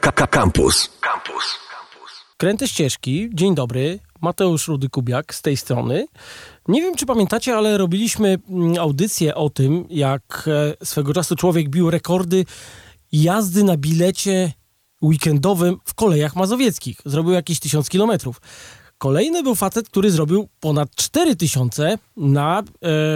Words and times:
Campus. 0.00 0.90
Campus. 1.00 1.58
Kręte 2.36 2.68
ścieżki. 2.68 3.30
Dzień 3.32 3.54
dobry. 3.54 3.98
Mateusz 4.20 4.68
Rudy 4.68 4.88
Kubiak 4.88 5.34
z 5.34 5.42
tej 5.42 5.56
strony. 5.56 6.06
Nie 6.68 6.82
wiem, 6.82 6.96
czy 6.96 7.06
pamiętacie, 7.06 7.56
ale 7.56 7.78
robiliśmy 7.78 8.38
mm, 8.48 8.78
audycję 8.78 9.34
o 9.34 9.50
tym, 9.50 9.86
jak 9.90 10.48
e, 10.80 10.86
swego 10.86 11.14
czasu 11.14 11.36
człowiek 11.36 11.68
bił 11.68 11.90
rekordy 11.90 12.44
jazdy 13.12 13.64
na 13.64 13.76
bilecie 13.76 14.52
weekendowym 15.02 15.76
w 15.84 15.94
kolejach 15.94 16.36
mazowieckich. 16.36 16.98
Zrobił 17.04 17.32
jakieś 17.32 17.60
tysiąc 17.60 17.88
kilometrów. 17.88 18.40
Kolejny 18.98 19.42
był 19.42 19.54
facet, 19.54 19.88
który 19.88 20.10
zrobił 20.10 20.48
ponad 20.60 20.94
4000 20.94 21.98
na 22.16 22.58
e, 22.58 22.62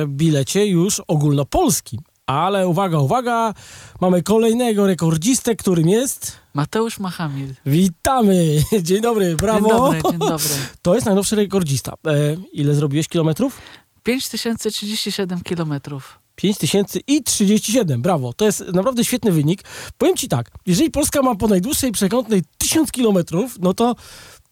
bilecie 0.07 0.67
już 0.67 1.03
ogólnopolskim. 1.09 2.01
Ale 2.27 2.69
uwaga, 2.69 2.99
uwaga, 2.99 3.55
mamy 4.01 4.23
kolejnego 4.23 4.87
rekordzistę, 4.87 5.57
którym 5.57 5.89
jest... 5.89 6.48
Mateusz 6.59 6.99
Machamil. 6.99 7.55
Witamy! 7.67 8.63
Dzień 8.83 9.01
dobry, 9.01 9.37
brawo! 9.37 9.69
Dzień 9.69 10.03
dobry, 10.03 10.03
dzień 10.11 10.19
dobry. 10.19 10.49
To 10.83 10.95
jest 10.95 11.07
najnowszy 11.07 11.37
rekordzista. 11.37 11.95
E, 12.07 12.37
ile 12.53 12.75
zrobiłeś 12.75 13.09
kilometrów? 13.09 13.61
5037 14.03 15.41
kilometrów. 15.41 16.19
5037, 16.37 18.03
brawo. 18.03 18.33
To 18.33 18.45
jest 18.45 18.73
naprawdę 18.73 19.05
świetny 19.05 19.33
wynik. 19.33 19.63
Powiem 19.99 20.17
ci 20.17 20.29
tak, 20.29 20.51
jeżeli 20.67 20.91
Polska 20.91 21.23
ma 21.23 21.35
po 21.35 21.49
najdłuższej 21.49 21.93
przekątnej 21.93 22.43
1000 22.59 22.93
kilometrów, 22.93 23.59
no 23.61 23.75
to 23.75 23.95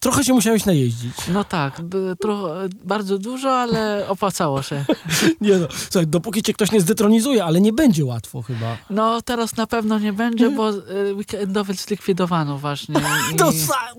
trochę 0.01 0.25
się 0.25 0.33
musiałeś 0.33 0.65
najeździć. 0.65 1.15
No 1.33 1.45
tak, 1.45 1.81
trochę, 2.21 2.69
bardzo 2.85 3.19
dużo, 3.19 3.57
ale 3.61 4.09
opłacało 4.09 4.63
się. 4.63 4.85
Nie 5.41 5.57
no, 5.59 5.67
słuchaj, 5.71 6.07
dopóki 6.07 6.43
cię 6.43 6.53
ktoś 6.53 6.73
nie 6.73 6.81
zdetronizuje, 6.81 7.45
ale 7.45 7.61
nie 7.61 7.73
będzie 7.73 8.05
łatwo 8.05 8.43
chyba. 8.43 8.77
No 8.91 9.23
teraz 9.23 9.57
na 9.57 9.67
pewno 9.67 9.99
nie 9.99 10.13
będzie, 10.13 10.51
bo 10.51 10.71
y, 10.71 11.15
weekendowy 11.15 11.75
zlikwidowano 11.75 12.59
właśnie. 12.59 12.95
I, 13.33 13.37
To 13.37 13.53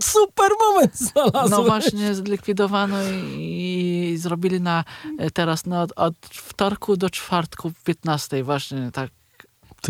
super 0.04 0.50
moment 0.68 0.98
znalazłeś. 0.98 1.52
no 1.52 1.64
właśnie 1.64 2.16
zlikwidowano 2.16 2.98
i, 3.38 4.10
i 4.14 4.18
zrobili 4.18 4.62
na 4.62 4.84
y, 5.22 5.32
teraz 5.32 5.66
no, 5.66 5.82
od, 5.82 5.92
od 5.96 6.14
wtorku 6.32 6.98
do 6.98 7.10
czwartku 7.10 7.72
15 7.84 8.44
właśnie 8.44 8.90
tak. 8.94 9.17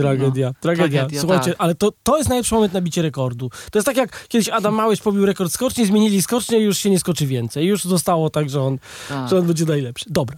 Tragedia, 0.04 0.48
No, 0.48 0.54
tragedia. 0.62 1.00
tragedia, 1.00 1.22
Słuchajcie, 1.22 1.52
tak. 1.52 1.56
ale 1.60 1.76
to, 1.76 1.92
to 2.04 2.18
jest 2.18 2.30
najlepszy 2.30 2.56
moment 2.56 2.74
na 2.74 2.82
bicie 2.82 3.02
rekordu. 3.02 3.50
To 3.72 3.80
jest 3.80 3.86
tak 3.86 3.98
jak 3.98 4.28
kiedyś 4.28 4.50
Adam 4.50 4.74
Małysz 4.76 5.02
pobił 5.02 5.26
rekord 5.26 5.52
skoczni, 5.52 5.86
zmienili 5.86 6.22
skocznię 6.22 6.60
i 6.60 6.64
już 6.64 6.78
się 6.78 6.90
nie 6.90 7.00
skoczy 7.00 7.26
więcej. 7.28 7.66
Już 7.66 7.84
zostało 7.84 8.30
tak, 8.30 8.50
że 8.50 8.62
on, 8.62 8.78
tak. 9.10 9.30
że 9.30 9.38
on 9.38 9.48
będzie 9.48 9.66
najlepszy. 9.66 10.06
Dobra. 10.10 10.38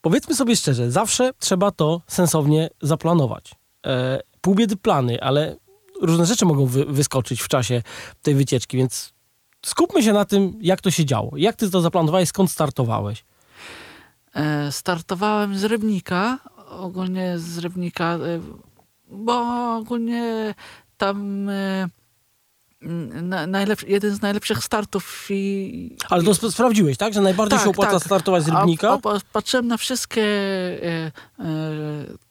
Powiedzmy 0.00 0.34
sobie 0.34 0.56
szczerze, 0.56 0.90
zawsze 0.90 1.30
trzeba 1.38 1.70
to 1.70 2.00
sensownie 2.06 2.70
zaplanować. 2.82 3.54
E, 3.86 4.20
pół 4.40 4.54
biedy 4.54 4.76
plany, 4.76 5.22
ale 5.22 5.56
różne 6.02 6.26
rzeczy 6.26 6.44
mogą 6.46 6.66
wy, 6.66 6.84
wyskoczyć 6.84 7.40
w 7.42 7.48
czasie 7.48 7.82
tej 8.22 8.34
wycieczki, 8.34 8.76
więc 8.76 9.12
skupmy 9.66 10.02
się 10.02 10.12
na 10.12 10.24
tym, 10.24 10.58
jak 10.60 10.80
to 10.80 10.90
się 10.90 11.04
działo. 11.04 11.36
Jak 11.36 11.56
ty 11.56 11.70
to 11.70 11.80
zaplanowałeś, 11.80 12.28
skąd 12.28 12.50
startowałeś? 12.50 13.24
E, 14.34 14.72
startowałem 14.72 15.58
z 15.58 15.64
Rybnika, 15.64 16.38
ogólnie 16.70 17.38
z 17.38 17.58
Rybnika, 17.58 18.14
e, 18.14 18.40
bo 19.10 19.42
ogólnie 19.76 20.54
tam 20.96 21.48
e, 21.48 21.88
na, 23.22 23.46
najlepszy, 23.46 23.86
jeden 23.88 24.14
z 24.14 24.22
najlepszych 24.22 24.64
startów 24.64 25.26
i... 25.30 25.96
Ale 26.10 26.22
to 26.22 26.30
sp- 26.38 26.52
sprawdziłeś, 26.52 26.96
tak? 26.96 27.14
Że 27.14 27.20
najbardziej 27.20 27.58
Tak, 27.58 27.64
się 27.64 27.70
opłaca 27.70 27.92
tak. 27.92 28.02
startować 28.04 28.42
z 28.42 28.48
Rybnika? 28.48 28.98
a- 29.04 29.08
a- 29.14 29.20
Patrzyłem 29.32 29.66
na 29.66 29.76
wszystkie... 29.76 30.22
E, 30.22 31.12
e, 31.38 32.29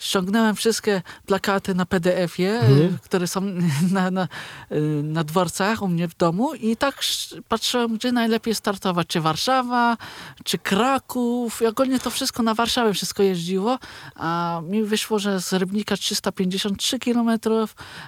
ściągnąłem 0.00 0.56
wszystkie 0.56 1.02
plakaty 1.26 1.74
na 1.74 1.86
PDF-ie, 1.86 2.60
Mhm. 2.60 2.98
które 3.04 3.26
są 3.26 3.40
na, 3.92 4.10
na, 4.10 4.22
e, 4.70 4.80
na 5.02 5.24
dworcach 5.24 5.82
u 5.82 5.88
mnie 5.88 6.08
w 6.08 6.16
domu 6.16 6.54
i 6.54 6.76
tak 6.76 7.00
patrzyłem, 7.48 7.94
gdzie 7.96 8.12
najlepiej 8.12 8.54
startować. 8.54 9.06
Czy 9.06 9.20
Warszawa, 9.20 9.96
czy 10.44 10.58
Kraków. 10.58 11.62
I 11.62 11.66
ogólnie 11.66 12.00
to 12.00 12.10
wszystko 12.10 12.42
na 12.42 12.54
Warszawę 12.54 12.94
wszystko 12.94 13.22
jeździło, 13.22 13.78
a 14.14 14.60
mi 14.68 14.82
wyszło, 14.82 15.18
że 15.18 15.40
z 15.40 15.52
Rybnika 15.52 15.96
353 15.96 16.98
km, 16.98 17.30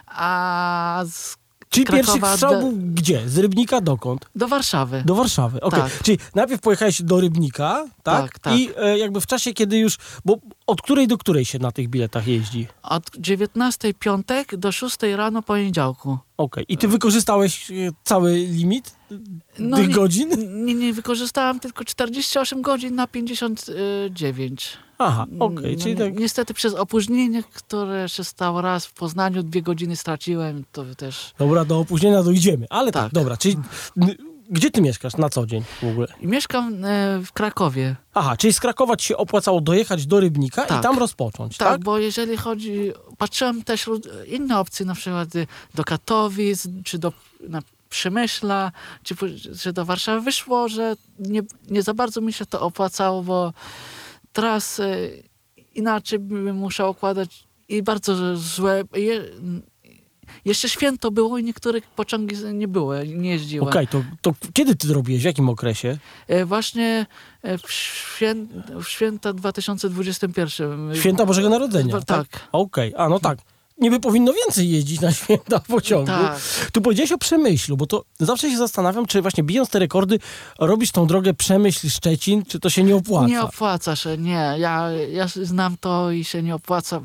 a 0.06 1.03
z, 1.06 1.37
Czyli 1.69 1.87
pierwszy 1.87 2.12
Krakowa 2.12 2.33
strzał 2.34 2.53
do- 2.53 2.59
był 2.61 2.72
gdzie? 2.77 3.28
Z 3.28 3.38
Rybnika 3.38 3.81
dokąd? 3.81 4.27
do 4.34 4.49
Warszawy. 4.49 5.03
Do 5.06 5.15
Warszawy, 5.15 5.61
okej. 5.61 5.81
Tak. 5.83 6.03
Czyli 6.03 6.19
najpierw 6.34 6.61
pojechałeś 6.61 7.03
do 7.03 7.21
Rybnika, 7.21 7.84
tak? 8.03 8.22
Tak, 8.22 8.38
tak. 8.38 8.55
I 8.59 8.71
e, 8.77 8.99
jakby 8.99 9.21
w 9.21 9.27
czasie, 9.27 9.53
kiedy 9.53 9.78
już... 9.78 9.97
Bo 10.25 10.37
od 10.67 10.83
której 10.83 11.09
do 11.09 11.19
której 11.19 11.45
się 11.45 11.59
na 11.59 11.73
tych 11.73 11.89
biletach 11.89 12.27
jeździ? 12.27 12.67
Od 12.83 13.11
19 13.19 13.95
piątek 13.95 14.56
do 14.56 14.73
6 14.73 14.97
rano 15.17 15.43
poniedziałku. 15.43 16.19
Okej. 16.37 16.65
I 16.69 16.78
ty 16.78 16.89
wykorzystałeś 16.89 17.71
e, 17.71 17.75
cały 18.05 18.33
limit 18.37 18.97
No 19.59 19.77
tych 19.77 19.89
nie- 19.89 19.95
godzin? 19.95 20.28
Nie, 20.65 20.75
nie, 20.75 20.93
wykorzystałam 20.93 21.61
tylko 21.61 21.84
48 21.84 22.62
godzin 22.62 22.95
na 22.95 23.06
59. 23.06 24.77
Aha, 24.99 25.27
okej. 25.41 25.77
No, 25.77 25.83
czyli 25.83 25.97
tak... 25.97 26.19
Niestety 26.19 26.55
przez 26.55 26.75
opóźnienie, 26.75 27.43
które 27.43 28.09
się 28.09 28.25
stało 28.25 28.61
raz 28.61 28.87
w 28.87 28.93
Poznaniu, 28.93 29.43
dwie 29.43 29.62
godziny 29.62 29.97
straciłem, 29.97 30.65
to 30.73 30.84
też... 30.94 31.33
Dobra, 31.39 31.65
do 31.65 31.79
opóźnienia 31.81 32.23
dojdziemy. 32.23 32.67
Ale 32.71 32.93
tak, 32.93 33.03
Tak. 33.05 33.12
dobra. 33.12 33.37
Czyli 33.37 33.56
gdzie 34.53 34.71
ty 34.71 34.83
mieszkasz 34.83 35.17
na 35.17 35.29
co 35.29 35.47
dzień 35.47 35.63
w 35.83 35.85
ogóle? 35.85 36.07
I 36.21 36.27
mieszkam 36.27 36.85
e, 36.85 37.19
w 37.25 37.33
Krakowie. 37.33 37.97
Aha, 38.15 38.37
czyli 38.37 38.53
z 38.53 38.61
Krakowa 38.61 38.97
ci 38.97 39.07
się 39.07 39.17
opłacało 39.17 39.61
dojechać 39.61 40.07
do 40.07 40.21
Rybnika 40.21 40.65
i 40.65 40.69
Tak. 40.69 40.83
tam 40.83 40.99
rozpocząć, 40.99 41.57
Tak, 41.57 41.69
tak? 41.69 41.81
bo 41.81 41.99
jeżeli 41.99 42.37
chodzi... 42.37 42.93
Patrzyłem 43.19 43.62
też 43.65 43.91
inne 44.27 44.59
opcje, 44.59 44.87
na 44.87 44.95
przykład 44.95 45.37
e, 45.37 45.47
do 45.75 45.85
Katowic, 45.85 46.69
czy 46.85 46.99
do 46.99 47.12
na 47.49 47.62
Przemyśla, 47.89 48.73
czy, 49.03 49.15
czy 49.61 49.73
do 49.73 49.85
Warszawy. 49.85 50.21
Wyszło, 50.21 50.69
że 50.69 50.97
nie, 51.19 51.43
nie 51.71 51.83
za 51.83 51.95
bardzo 51.95 52.21
mi 52.21 52.33
się 52.33 52.47
to 52.47 52.61
opłacało, 52.61 53.23
bo 53.23 53.53
teraz 54.33 54.81
e, 54.81 54.97
inaczej 55.75 56.19
bym 56.19 56.57
musiał 56.57 56.91
układać 56.91 57.45
i 57.69 57.83
bardzo 57.83 58.37
złe... 58.37 58.85
Je, 60.44 60.50
jeszcze 60.50 60.69
święto 60.69 61.10
było 61.10 61.38
i 61.38 61.44
niektórych 61.44 61.84
pociągi 61.87 62.37
nie 62.54 62.69
były, 62.69 63.09
nie 63.09 63.31
jeździły. 63.31 63.69
Okej, 63.69 63.88
to, 63.88 64.03
to 64.20 64.34
kiedy 64.53 64.76
ty 64.76 64.88
to 64.88 64.94
robiłeś? 64.94 65.22
W 65.22 65.25
jakim 65.25 65.48
okresie? 65.48 65.98
E, 66.28 66.44
Właśnie 66.44 67.06
e, 67.43 67.59
w, 67.59 67.72
świę, 67.72 68.34
w 68.82 68.88
święta 68.88 69.32
2021. 69.32 70.94
Święta 70.94 71.26
Bożego 71.26 71.48
Narodzenia, 71.48 72.00
Tak. 72.00 72.26
Okej, 72.53 72.93
a 72.97 73.09
no 73.09 73.20
tak. 73.20 73.38
Niby 73.78 74.00
powinno 74.00 74.32
więcej 74.32 74.70
jeździć 74.70 75.00
na 75.00 75.12
święta 75.12 75.59
w 75.59 75.66
pociągu. 75.76 76.06
Tak. 76.06 76.41
Tu 76.72 76.81
powiedziałeś 76.81 77.12
o 77.12 77.19
Przemyślu, 77.19 77.76
bo 77.76 77.87
to 77.87 78.04
zawsze 78.20 78.50
się 78.50 78.56
zastanawiam, 78.56 79.06
czy 79.06 79.22
właśnie 79.22 79.44
bijąc 79.44 79.70
te 79.70 79.78
rekordy, 79.78 80.19
robisz 80.59 80.93
tą 80.93 81.06
drogę 81.06 81.32
Przemyśl-Szczecin, 81.32 82.43
czy 82.49 82.60
to 82.60 82.70
się 82.70 82.82
nie 82.82 82.97
opłaca? 82.97 83.26
Nie 83.26 83.43
opłaca 83.43 83.97
się, 83.97 84.19
nie. 84.19 84.54
Ja, 84.59 84.91
ja 85.12 85.26
znam 85.43 85.76
to 85.81 86.10
i 86.10 86.25
się 86.25 86.43
nie 86.43 86.54
opłaca, 86.54 87.00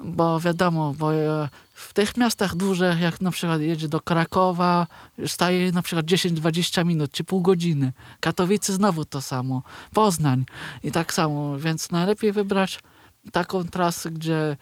bo 0.00 0.40
wiadomo, 0.40 0.94
bo 0.98 1.14
e, 1.14 1.48
w 1.82 1.92
tych 1.92 2.16
miastach 2.16 2.56
dużych, 2.56 3.00
jak 3.00 3.20
na 3.20 3.30
przykład 3.30 3.60
jedzie 3.60 3.88
do 3.88 4.00
Krakowa, 4.00 4.86
staje 5.26 5.72
na 5.72 5.82
przykład 5.82 6.06
10-20 6.06 6.86
minut, 6.86 7.10
czy 7.12 7.24
pół 7.24 7.40
godziny. 7.40 7.92
Katowice 8.20 8.72
znowu 8.72 9.04
to 9.04 9.22
samo. 9.22 9.62
Poznań 9.94 10.44
i 10.84 10.92
tak 10.92 11.14
samo, 11.14 11.58
więc 11.58 11.90
najlepiej 11.90 12.32
wybrać 12.32 12.80
taką 13.32 13.64
trasę, 13.64 14.10
gdzie 14.10 14.56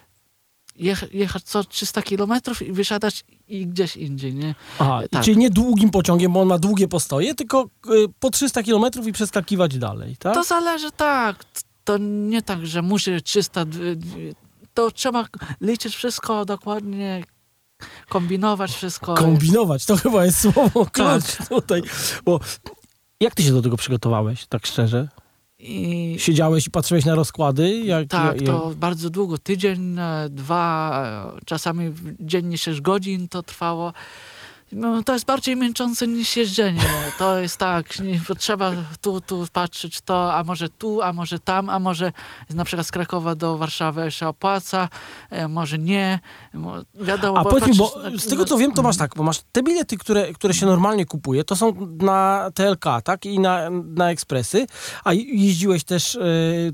jech, 0.76 1.14
jechać 1.14 1.42
co 1.42 1.64
300 1.64 2.02
kilometrów 2.02 2.62
i 2.62 2.72
wysiadać 2.72 3.24
i 3.48 3.66
gdzieś 3.66 3.96
indziej, 3.96 4.34
nie? 4.34 4.54
Aha, 4.78 5.00
tak. 5.10 5.24
czyli 5.24 5.36
nie 5.36 5.50
długim 5.50 5.90
pociągiem, 5.90 6.32
bo 6.32 6.40
on 6.40 6.48
ma 6.48 6.58
długie 6.58 6.88
postoje, 6.88 7.34
tylko 7.34 7.68
y, 7.86 7.90
po 8.20 8.30
300 8.30 8.62
km 8.62 8.84
i 9.06 9.12
przeskakiwać 9.12 9.78
dalej, 9.78 10.16
tak? 10.16 10.34
To 10.34 10.44
zależy, 10.44 10.90
tak. 10.90 11.44
To 11.84 11.98
nie 11.98 12.42
tak, 12.42 12.66
że 12.66 12.82
musi 12.82 13.22
300... 13.22 13.64
To 14.74 14.90
trzeba 14.90 15.24
liczyć 15.60 15.96
wszystko 15.96 16.44
dokładnie, 16.44 17.24
kombinować 18.08 18.70
wszystko. 18.70 19.14
Kombinować, 19.14 19.84
to 19.84 19.96
chyba 19.96 20.24
jest 20.24 20.40
słowo 20.40 20.84
Tak. 20.84 20.92
klucz 20.92 21.48
tutaj. 21.48 21.82
Bo 22.24 22.40
jak 23.20 23.34
ty 23.34 23.42
się 23.42 23.52
do 23.52 23.62
tego 23.62 23.76
przygotowałeś, 23.76 24.46
tak 24.46 24.66
szczerze? 24.66 25.08
I 25.58 26.16
Siedziałeś 26.18 26.66
i 26.66 26.70
patrzyłeś 26.70 27.04
na 27.04 27.14
rozkłady? 27.14 27.78
Jak, 27.80 28.08
tak, 28.08 28.36
jak, 28.36 28.46
to 28.46 28.72
bardzo 28.76 29.10
długo, 29.10 29.38
tydzień, 29.38 29.98
e, 29.98 30.28
dwa, 30.30 31.02
e, 31.36 31.40
czasami 31.44 31.92
dziennie 32.20 32.58
6 32.58 32.80
godzin 32.80 33.28
to 33.28 33.42
trwało. 33.42 33.92
No, 34.72 35.02
to 35.02 35.12
jest 35.12 35.24
bardziej 35.24 35.56
męczące 35.56 36.06
niż 36.06 36.36
jeżdżenie. 36.36 36.80
To 37.18 37.38
jest 37.38 37.56
tak, 37.56 37.98
nie, 38.00 38.20
trzeba 38.38 38.72
tu, 39.00 39.20
tu 39.20 39.46
patrzeć 39.52 40.00
to, 40.00 40.34
a 40.34 40.44
może 40.44 40.68
tu, 40.68 41.02
a 41.02 41.12
może 41.12 41.38
tam, 41.38 41.70
a 41.70 41.78
może 41.78 42.12
na 42.50 42.64
przykład 42.64 42.86
z 42.86 42.90
Krakowa 42.90 43.34
do 43.34 43.58
Warszawy 43.58 44.10
się 44.10 44.28
opłaca, 44.28 44.88
e, 45.30 45.48
może 45.48 45.78
nie. 45.78 46.20
Mo- 46.54 46.82
Wiadomo, 46.94 47.38
A 47.38 47.44
bo 47.44 47.50
powiedz 47.50 47.68
mi, 47.68 47.74
bo 47.76 47.94
z 48.18 48.26
tego 48.28 48.44
co 48.44 48.58
wiem, 48.58 48.72
to 48.72 48.82
masz 48.82 48.96
tak, 48.96 49.12
bo 49.16 49.22
masz 49.22 49.40
te 49.52 49.62
bilety, 49.62 49.96
które, 49.98 50.32
które 50.32 50.54
się 50.54 50.66
normalnie 50.66 51.06
kupuje, 51.06 51.44
to 51.44 51.56
są 51.56 51.72
na 52.00 52.50
TLK, 52.54 52.84
tak? 53.04 53.26
I 53.26 53.38
na, 53.38 53.70
na 53.70 54.10
ekspresy, 54.10 54.66
a 55.04 55.12
jeździłeś 55.12 55.84
też 55.84 56.16
e, 56.16 56.20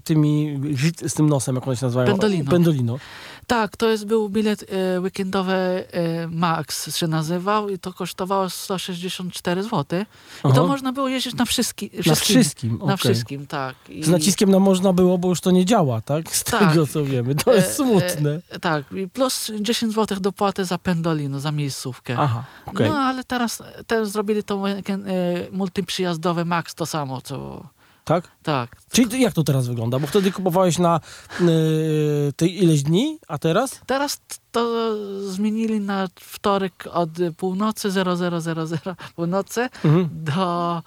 tymi, 0.05 0.61
z 1.07 1.15
tym 1.15 1.29
nosem, 1.29 1.55
jak 1.55 1.67
one 1.67 1.77
się 1.77 1.87
nazywają? 1.87 2.09
Pendolino. 2.09 2.51
Pendolino. 2.51 2.99
Tak, 3.47 3.77
to 3.77 3.89
jest 3.89 4.07
był 4.07 4.29
bilet 4.29 4.65
e, 4.95 5.01
weekendowy 5.01 5.53
e, 5.53 5.85
Max 6.29 6.97
się 6.97 7.07
nazywał 7.07 7.69
i 7.69 7.79
to 7.79 7.93
kosztowało 7.93 8.51
164 8.51 9.63
zł. 9.63 10.01
I 10.01 10.05
Aha. 10.45 10.55
to 10.55 10.67
można 10.67 10.93
było 10.93 11.09
jeździć 11.09 11.35
na 11.35 11.45
wszystkim. 11.45 11.91
Na 12.07 12.15
wszystkim, 12.15 12.79
Na 12.79 12.85
okej. 12.85 12.97
wszystkim, 12.97 13.47
tak. 13.47 13.75
I, 13.89 14.05
Z 14.05 14.09
naciskiem 14.09 14.51
na 14.51 14.59
można 14.59 14.93
było, 14.93 15.19
bo 15.19 15.29
już 15.29 15.41
to 15.41 15.51
nie 15.51 15.65
działa, 15.65 16.01
tak? 16.01 16.37
Z 16.37 16.45
Tak. 16.45 16.69
tego 16.73 16.87
co 16.87 17.05
wiemy. 17.05 17.35
To 17.35 17.55
jest 17.55 17.69
E, 17.71 17.75
smutne. 17.75 18.41
E, 18.51 18.59
tak, 18.59 18.85
i 18.93 19.09
plus 19.09 19.51
10 19.61 19.95
zł 19.95 20.19
dopłaty 20.21 20.65
za 20.65 20.79
pendolino, 20.79 21.41
za 21.41 21.53
miejscówkę. 21.53 22.17
Aha, 22.19 22.45
okej. 22.67 22.89
No 22.91 22.97
ale 22.99 23.25
teraz, 23.25 23.63
teraz 23.87 24.11
zrobili 24.11 24.43
to 24.43 24.57
weekend, 24.57 25.07
e, 25.07 25.11
multiprzyjazdowe 25.53 26.45
Max 26.45 26.75
to 26.75 26.87
samo, 26.87 27.21
co... 27.21 27.67
Tak? 28.07 28.29
Tak, 28.43 28.77
Czyli 28.91 29.21
jak 29.23 29.35
to 29.35 29.43
teraz 29.45 29.67
wygląda? 29.67 29.99
Bo 29.99 30.07
wtedy 30.07 30.33
kupowałeś 30.33 30.79
na 30.79 31.01
y, 31.41 32.33
tej 32.37 32.63
ileś 32.63 32.83
dni, 32.83 33.19
a 33.29 33.39
teraz? 33.39 33.81
Teraz 33.87 34.21
to 34.53 34.93
zmienili 35.31 35.81
na 35.81 36.09
wtorek 36.21 36.89
od 36.93 37.11
północy 37.37 37.89
0000 37.91 38.79
północy 39.17 39.61
Mhm. 39.85 40.09
do, 40.13 40.83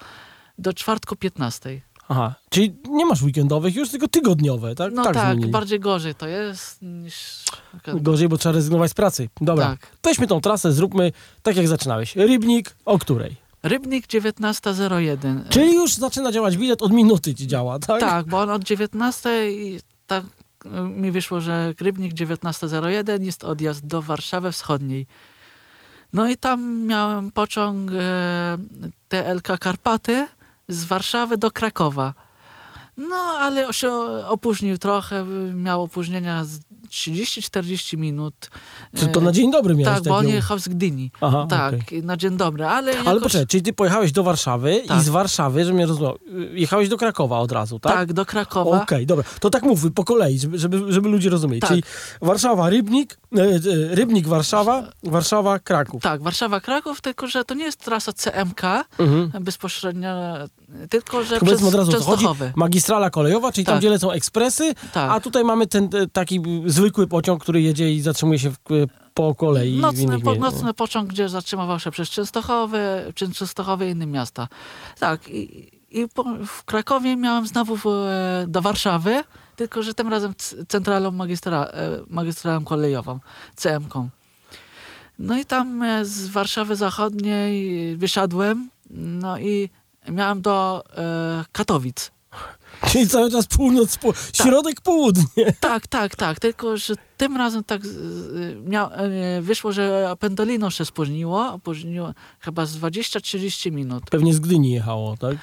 do 0.58 0.72
czwartku 0.72 1.16
15. 1.16 1.80
Aha, 2.08 2.34
czyli 2.50 2.76
nie 2.88 3.06
masz 3.06 3.22
weekendowych 3.22 3.74
już, 3.76 3.90
tylko 3.90 4.08
tygodniowe, 4.08 4.74
tak? 4.74 4.92
No 4.92 5.04
tak, 5.04 5.16
zmienili. 5.16 5.50
bardziej 5.50 5.80
gorzej 5.80 6.14
to 6.14 6.26
jest 6.26 6.82
niż... 6.82 7.44
Gorzej, 7.94 8.28
bo 8.28 8.38
trzeba 8.38 8.52
rezygnować 8.52 8.90
z 8.90 8.94
pracy. 8.94 9.28
Dobra, 9.40 9.66
Tak. 9.66 9.96
weźmy 10.04 10.26
tą 10.26 10.40
trasę, 10.40 10.72
zróbmy 10.72 11.12
tak 11.42 11.56
jak 11.56 11.68
zaczynałeś. 11.68 12.16
Rybnik, 12.16 12.76
o 12.84 12.98
której? 12.98 13.36
Rybnik 13.62 14.06
19.01. 14.06 15.48
Czyli 15.48 15.74
już 15.74 15.94
zaczyna 15.94 16.32
działać 16.32 16.56
bilet, 16.56 16.82
od 16.82 16.92
minuty 16.92 17.34
ci 17.34 17.46
działa, 17.46 17.78
tak? 17.78 18.00
Tak, 18.00 18.26
bo 18.26 18.40
on 18.40 18.50
od 18.50 18.64
19 18.64 19.50
i 19.50 19.80
tak 20.06 20.24
y, 20.66 20.68
mi 20.80 21.10
wyszło, 21.10 21.40
że 21.40 21.74
Rybnik 21.80 22.14
19.01 22.14 23.22
jest 23.22 23.44
odjazd 23.44 23.86
do 23.86 24.02
Warszawy 24.02 24.52
Wschodniej. 24.52 25.06
No 26.12 26.28
i 26.28 26.36
tam 26.36 26.86
miałem 26.86 27.30
pociąg 27.30 27.90
e, 27.92 28.58
TLK 29.08 29.58
Karpaty 29.60 30.26
z 30.68 30.84
Warszawy 30.84 31.38
do 31.38 31.50
Krakowa. 31.50 32.14
No, 32.96 33.16
ale 33.16 33.72
się 33.72 33.92
opóźnił 34.28 34.78
trochę, 34.78 35.24
miał 35.54 35.82
opóźnienia 35.82 36.44
z 36.44 36.60
30-40 36.90 37.98
minut. 37.98 38.50
Czy 38.96 39.06
to 39.06 39.20
E, 39.20 39.22
na 39.22 39.32
dzień 39.32 39.52
dobry 39.52 39.74
miałeś 39.74 39.98
Tak, 39.98 40.08
bo 40.08 40.16
on 40.16 40.28
jechał 40.28 40.58
z 40.58 40.68
Gdyni. 40.68 41.10
Aha, 41.20 41.46
tak, 41.50 41.74
okej. 41.74 42.02
na 42.02 42.16
dzień 42.16 42.36
dobry, 42.36 42.66
ale 42.66 42.92
jakoś... 42.92 43.06
Ale 43.06 43.20
poczekaj, 43.20 43.46
czyli 43.46 43.62
ty 43.62 43.72
pojechałeś 43.72 44.12
do 44.12 44.22
Warszawy 44.22 44.82
Tak. 44.88 45.00
i 45.00 45.02
z 45.04 45.08
Warszawy, 45.08 45.64
żebym 45.64 45.78
nie 45.78 45.86
rozumiał, 45.86 46.18
jechałeś 46.52 46.88
do 46.88 46.96
Krakowa 46.98 47.38
od 47.38 47.52
razu, 47.52 47.78
tak? 47.78 47.92
tak? 47.94 48.12
do 48.12 48.26
Krakowa. 48.26 48.82
Okej, 48.82 49.06
dobra. 49.06 49.24
To 49.40 49.50
tak 49.50 49.62
mów 49.62 49.92
po 49.94 50.04
kolei, 50.04 50.38
żeby, 50.38 50.58
żeby, 50.92 51.08
ludzie 51.08 51.30
rozumieli. 51.30 51.60
Tak. 51.60 51.70
Czyli 51.70 51.82
Warszawa, 52.22 52.70
Rybnik, 52.70 53.18
e, 53.36 53.42
e, 53.42 53.58
Rybnik, 53.94 54.28
Warszawa, 54.28 54.82
Warszawa, 55.02 55.58
Kraków. 55.58 56.02
Tak, 56.02 56.22
Warszawa-Kraków, 56.22 57.00
tylko 57.00 57.26
że 57.26 57.44
to 57.44 57.54
nie 57.54 57.64
jest 57.64 57.84
trasa 57.84 58.12
CMK 58.12 58.62
Mhm. 58.98 59.44
bezpośrednio, 59.44 60.08
tylko 60.90 61.24
że 61.24 61.28
Tylko 61.30 61.46
przez 61.46 61.62
od 61.62 61.74
razu, 61.74 61.92
co 61.92 62.00
chodzi. 62.00 62.26
Magistrala 62.80 63.10
kolejowa, 63.10 63.52
czyli 63.52 63.64
tam, 63.64 63.72
Tak. 63.72 63.80
gdzie 63.80 63.90
lecą 63.90 64.10
ekspresy, 64.10 64.74
Tak. 64.92 65.10
a 65.10 65.20
tutaj 65.20 65.44
mamy 65.44 65.66
ten 65.66 65.84
e, 65.84 66.06
taki 66.06 66.40
zwykły 66.66 67.06
pociąg, 67.06 67.42
który 67.42 67.62
jedzie 67.62 67.92
i 67.92 68.00
zatrzymuje 68.00 68.38
się 68.38 68.50
w, 68.50 68.54
e, 68.54 68.86
po 69.14 69.34
kolei 69.34 69.76
w 69.76 69.80
Nocny, 69.80 70.20
po, 70.20 70.34
nocny 70.34 70.74
pociąg, 70.74 71.08
gdzie 71.10 71.28
zatrzymywał 71.28 71.80
się 71.80 71.90
przez 71.90 72.10
Częstochowy, 72.10 73.12
czy 73.14 73.32
Częstochowy 73.32 73.88
i 73.88 73.90
inne 73.90 74.06
miasta. 74.06 74.48
Tak, 74.98 75.28
i, 75.28 75.70
i 75.90 76.08
po, 76.14 76.24
w 76.46 76.64
Krakowie 76.64 77.16
miałem 77.16 77.46
znowu 77.46 77.76
e, 77.88 78.44
do 78.48 78.62
Warszawy, 78.62 79.24
tylko 79.56 79.82
że 79.82 79.94
tym 79.94 80.08
razem 80.08 80.34
centralą 80.68 81.10
magistra, 81.10 81.68
magistralą 82.08 82.64
kolejową, 82.64 83.18
CM-ką. 83.56 84.08
No 85.18 85.38
i 85.38 85.44
tam 85.44 85.84
z 86.02 86.28
Warszawy 86.28 86.76
Zachodniej 86.76 87.96
wysiadłem, 87.96 88.70
no 88.90 89.38
i 89.38 89.70
miałem 90.08 90.42
do 90.42 90.84
e, 90.96 91.44
Katowic. 91.52 92.10
Czyli 92.92 93.08
cały 93.08 93.30
czas 93.30 93.46
północ, 93.46 93.96
pół... 93.96 94.12
środek, 94.32 94.80
południe. 94.80 95.52
Tak, 95.60 95.86
tak, 95.86 96.16
tak. 96.16 96.40
Tylko, 96.40 96.76
że 96.76 96.94
tym 97.16 97.36
razem 97.36 97.64
tak 97.64 97.82
miał, 98.64 98.90
e, 98.92 99.42
wyszło, 99.42 99.72
że 99.72 100.14
Pendolino 100.18 100.70
się 100.70 100.84
spóźniło. 100.84 101.52
Opóźniło 101.52 102.14
chyba 102.40 102.66
z 102.66 102.76
20-30 102.78 103.72
minut. 103.72 104.04
Pewnie 104.10 104.34
z 104.34 104.40
Gdyni 104.40 104.72
jechało, 104.72 105.16
tak? 105.16 105.36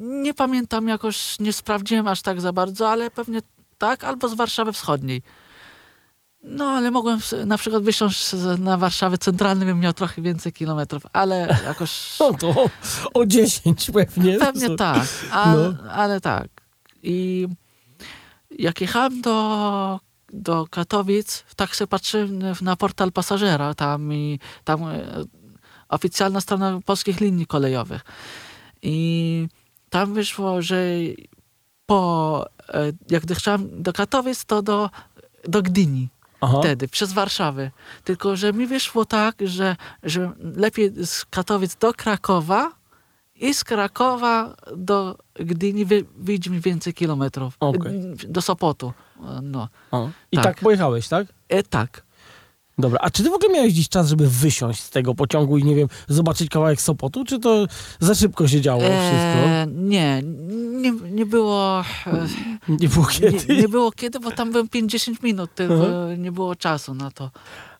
Nie 0.00 0.34
pamiętam, 0.34 0.88
jakoś 0.88 1.40
nie 1.40 1.52
sprawdziłem 1.52 2.08
aż 2.08 2.22
tak 2.22 2.40
za 2.40 2.52
bardzo, 2.52 2.90
ale 2.90 3.10
pewnie 3.10 3.40
tak, 3.78 4.04
albo 4.04 4.28
z 4.28 4.34
Warszawy 4.34 4.72
Wschodniej. 4.72 5.22
No, 6.46 6.64
ale 6.64 6.90
mogłem 6.90 7.20
na 7.46 7.58
przykład 7.58 7.82
wysiąść 7.82 8.30
na 8.58 8.76
Warszawy 8.76 9.18
Centralnej, 9.18 9.66
bym 9.66 9.80
miał 9.80 9.92
trochę 9.92 10.22
więcej 10.22 10.52
kilometrów, 10.52 11.02
ale 11.12 11.58
jakoś... 11.64 11.90
No 12.20 12.34
to 12.34 12.66
o 13.14 13.26
10 13.26 13.90
pewnie. 13.90 14.38
Pewnie 14.46 14.76
tak, 14.76 15.06
a, 15.30 15.54
No. 15.54 15.90
ale 15.90 16.20
tak. 16.20 16.48
I 17.02 17.48
jak 18.58 18.80
jechałem 18.80 19.20
do, 19.20 20.00
do 20.32 20.66
Katowic, 20.70 21.44
tak 21.56 21.76
sobie 21.76 21.88
patrzyłem 21.88 22.38
na 22.62 22.76
portal 22.76 23.12
pasażera 23.12 23.74
tam 23.74 24.12
i 24.12 24.38
tam 24.64 24.82
e, 24.82 25.24
oficjalna 25.88 26.40
strona 26.40 26.80
polskich 26.84 27.20
linii 27.20 27.46
kolejowych. 27.46 28.02
I 28.82 29.48
tam 29.90 30.14
wyszło, 30.14 30.62
że 30.62 30.86
po, 31.86 32.46
e, 32.68 32.92
jak 33.10 33.26
dojeżdżałem 33.26 33.82
do 33.82 33.92
Katowic, 33.92 34.44
to 34.44 34.62
do, 34.62 34.90
do 35.48 35.62
Gdyni 35.62 36.08
Aha. 36.40 36.58
wtedy, 36.60 36.88
przez 36.88 37.12
Warszawę. 37.12 37.70
Tylko, 38.04 38.36
że 38.36 38.52
mi 38.52 38.66
wyszło 38.66 39.04
tak, 39.04 39.34
że, 39.44 39.76
że 40.02 40.32
lepiej 40.56 41.06
z 41.06 41.24
Katowic 41.24 41.76
do 41.76 41.94
Krakowa 41.94 42.72
i 43.34 43.54
z 43.54 43.64
Krakowa 43.64 44.56
do 44.76 45.18
Gdyni 45.34 45.84
wy, 45.84 46.04
wyjdzie 46.16 46.50
mi 46.50 46.60
więcej 46.60 46.94
kilometrów. 46.94 47.56
Okej. 47.60 48.14
Do 48.28 48.42
Sopotu. 48.42 48.92
No. 49.42 49.68
I 50.32 50.36
tak. 50.36 50.44
Tak. 50.44 50.60
pojechałeś, 50.60 51.08
tak? 51.08 51.26
E, 51.48 51.62
tak. 51.62 52.02
Dobra, 52.78 52.98
a 53.02 53.10
czy 53.10 53.22
ty 53.22 53.30
w 53.30 53.32
ogóle 53.32 53.52
miałeś 53.52 53.72
dziś 53.72 53.88
czas, 53.88 54.08
żeby 54.08 54.28
wysiąść 54.28 54.82
z 54.82 54.90
tego 54.90 55.14
pociągu 55.14 55.58
i 55.58 55.64
nie 55.64 55.74
wiem, 55.74 55.88
zobaczyć 56.08 56.48
kawałek 56.50 56.80
Sopotu, 56.80 57.24
czy 57.24 57.38
to 57.38 57.66
za 58.00 58.14
szybko 58.14 58.48
się 58.48 58.60
działo 58.60 58.80
wszystko? 58.80 59.48
E, 59.48 59.66
nie, 59.74 60.22
nie, 60.80 60.92
nie 61.10 61.26
było 61.26 61.84
Nie 62.80 62.88
było 62.88 63.06
kiedy. 63.06 63.54
nie, 63.54 63.60
nie 63.60 63.68
było 63.68 63.92
kiedy, 63.92 64.20
bo 64.20 64.30
tam 64.30 64.52
byłem 64.52 64.68
50 64.68 65.22
minut, 65.22 65.54
tylko 65.54 65.86
nie 66.18 66.32
było 66.32 66.56
czasu 66.56 66.94
na 66.94 67.10
to. 67.10 67.30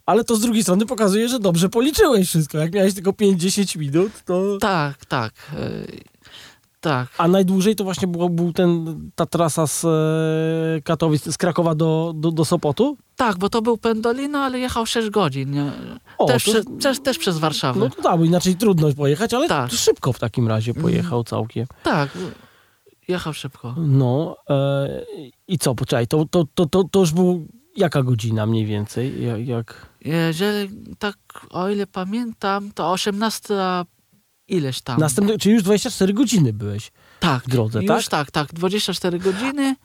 Ale 0.06 0.24
to 0.24 0.36
z 0.36 0.40
drugiej 0.40 0.62
strony 0.62 0.86
pokazuje, 0.86 1.28
że 1.28 1.38
dobrze 1.38 1.68
policzyłeś 1.68 2.28
wszystko. 2.28 2.58
Jak 2.58 2.74
miałeś 2.74 2.94
tylko 2.94 3.10
5-10 3.10 3.78
minut, 3.78 4.12
to... 4.24 4.58
Tak, 4.60 5.04
tak. 5.04 5.32
Tak. 6.84 7.08
A 7.18 7.28
najdłużej 7.28 7.76
to 7.76 7.84
właśnie 7.84 8.08
było, 8.08 8.28
był 8.28 8.52
ten, 8.52 9.00
ta 9.14 9.26
trasa 9.26 9.66
z 9.66 9.84
e, 9.84 10.82
Katowic, 10.82 11.32
z 11.32 11.38
Krakowa 11.38 11.74
do, 11.74 12.12
do, 12.16 12.30
do 12.30 12.44
Sopotu? 12.44 12.96
Tak, 13.16 13.38
bo 13.38 13.48
to 13.48 13.62
był 13.62 13.78
Pendolino, 13.78 14.38
ale 14.38 14.58
jechał 14.58 14.86
6 14.86 15.10
godzin. 15.10 15.70
O, 16.18 16.26
też, 16.26 16.44
to- 16.44 16.50
prze, 16.50 16.64
też, 16.64 17.00
też 17.00 17.18
przez 17.18 17.38
Warszawę. 17.38 17.80
No 17.80 17.90
to 17.90 18.02
tak, 18.02 18.18
bo 18.18 18.24
inaczej 18.24 18.56
trudno 18.56 18.92
pojechać, 18.92 19.34
ale 19.34 19.48
Tak. 19.48 19.70
szybko 19.70 20.12
w 20.12 20.18
takim 20.18 20.48
razie 20.48 20.74
pojechał 20.74 21.24
całkiem. 21.24 21.66
Tak, 21.82 22.10
jechał 23.08 23.32
szybko. 23.32 23.74
No 23.78 24.36
e, 24.50 24.88
i 25.48 25.58
co, 25.58 25.74
poczekaj, 25.74 26.06
to, 26.06 26.24
to, 26.30 26.44
to, 26.54 26.66
to, 26.66 26.84
to 26.84 27.00
już 27.00 27.12
był 27.12 27.46
jaka 27.76 28.02
godzina 28.02 28.46
mniej 28.46 28.66
więcej? 28.66 29.14
Jak... 29.46 29.86
Jeżeli 30.00 30.70
tak, 30.98 31.16
o 31.50 31.68
ile 31.68 31.86
pamiętam, 31.86 32.70
to 32.74 32.90
18 32.92 33.54
ileś 34.48 34.80
tam. 34.80 35.00
Następny, 35.00 35.38
czyli 35.38 35.54
już 35.54 35.62
24 35.62 36.12
godziny 36.12 36.52
byłeś. 36.52 36.92
tak, 37.20 37.44
w 37.44 37.48
drodze, 37.48 37.82
już 37.84 38.08
tak? 38.08 38.30
tak, 38.30 38.52
24 38.52 39.18
godziny 39.18 39.76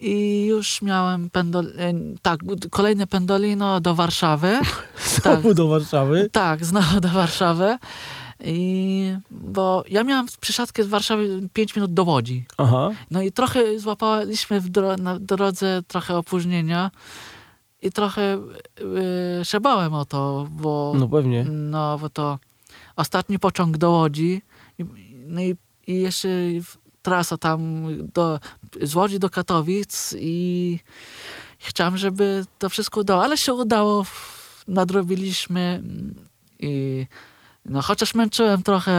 i 0.00 0.44
już 0.46 0.82
miałem 0.82 1.30
pendol, 1.30 1.66
e, 1.78 1.92
tak, 2.22 2.40
kolejne 2.70 3.06
pendolino 3.06 3.80
do 3.80 3.94
Warszawy. 3.94 4.58
tak, 5.22 5.40
Znowu 5.40 5.54
do 5.54 5.68
Warszawy. 5.68 6.28
tak, 6.32 6.64
znowu 6.64 7.00
do 7.00 7.08
Warszawy. 7.08 7.78
I, 8.44 9.16
bo 9.30 9.84
ja 9.88 10.04
miałem 10.04 10.26
przesiadkę 10.40 10.84
z 10.84 10.86
Warszawy 10.88 11.48
5 11.52 11.76
minut 11.76 11.94
do 11.94 12.04
Łodzi. 12.04 12.44
Aha. 12.58 12.90
No 13.10 13.22
i 13.22 13.32
trochę 13.32 13.78
złapaliśmy 13.78 14.60
w 14.60 14.70
dro- 14.70 15.00
na 15.00 15.18
drodze 15.18 15.82
trochę 15.88 16.16
opóźnienia 16.16 16.90
i 17.82 17.92
trochę 17.92 18.38
yy, 19.38 19.44
się 19.44 19.60
bałem 19.60 19.94
o 19.94 20.04
to, 20.04 20.46
bo, 20.50 20.92
No 20.96 21.08
pewnie. 21.08 21.44
no, 21.50 21.98
bo 21.98 22.08
to 22.10 22.38
ostatni 22.96 23.38
pociąg 23.38 23.76
do 23.76 23.90
Łodzi 23.90 24.42
no 25.26 25.40
i, 25.40 25.56
i 25.86 26.00
jeszcze 26.00 26.28
trasa 27.02 27.38
tam 27.38 27.86
do, 28.14 28.40
z 28.82 28.94
Łodzi 28.94 29.18
do 29.18 29.30
Katowic 29.30 30.14
i 30.18 30.78
chciałem, 31.58 31.96
żeby 31.96 32.44
to 32.58 32.68
wszystko 32.68 33.00
udało, 33.00 33.24
ale 33.24 33.36
się 33.36 33.54
udało, 33.54 34.06
nadrobiliśmy 34.68 35.82
i 36.58 37.06
No 37.68 37.82
chociaż 37.82 38.14
męczyłem 38.14 38.62
trochę 38.62 38.92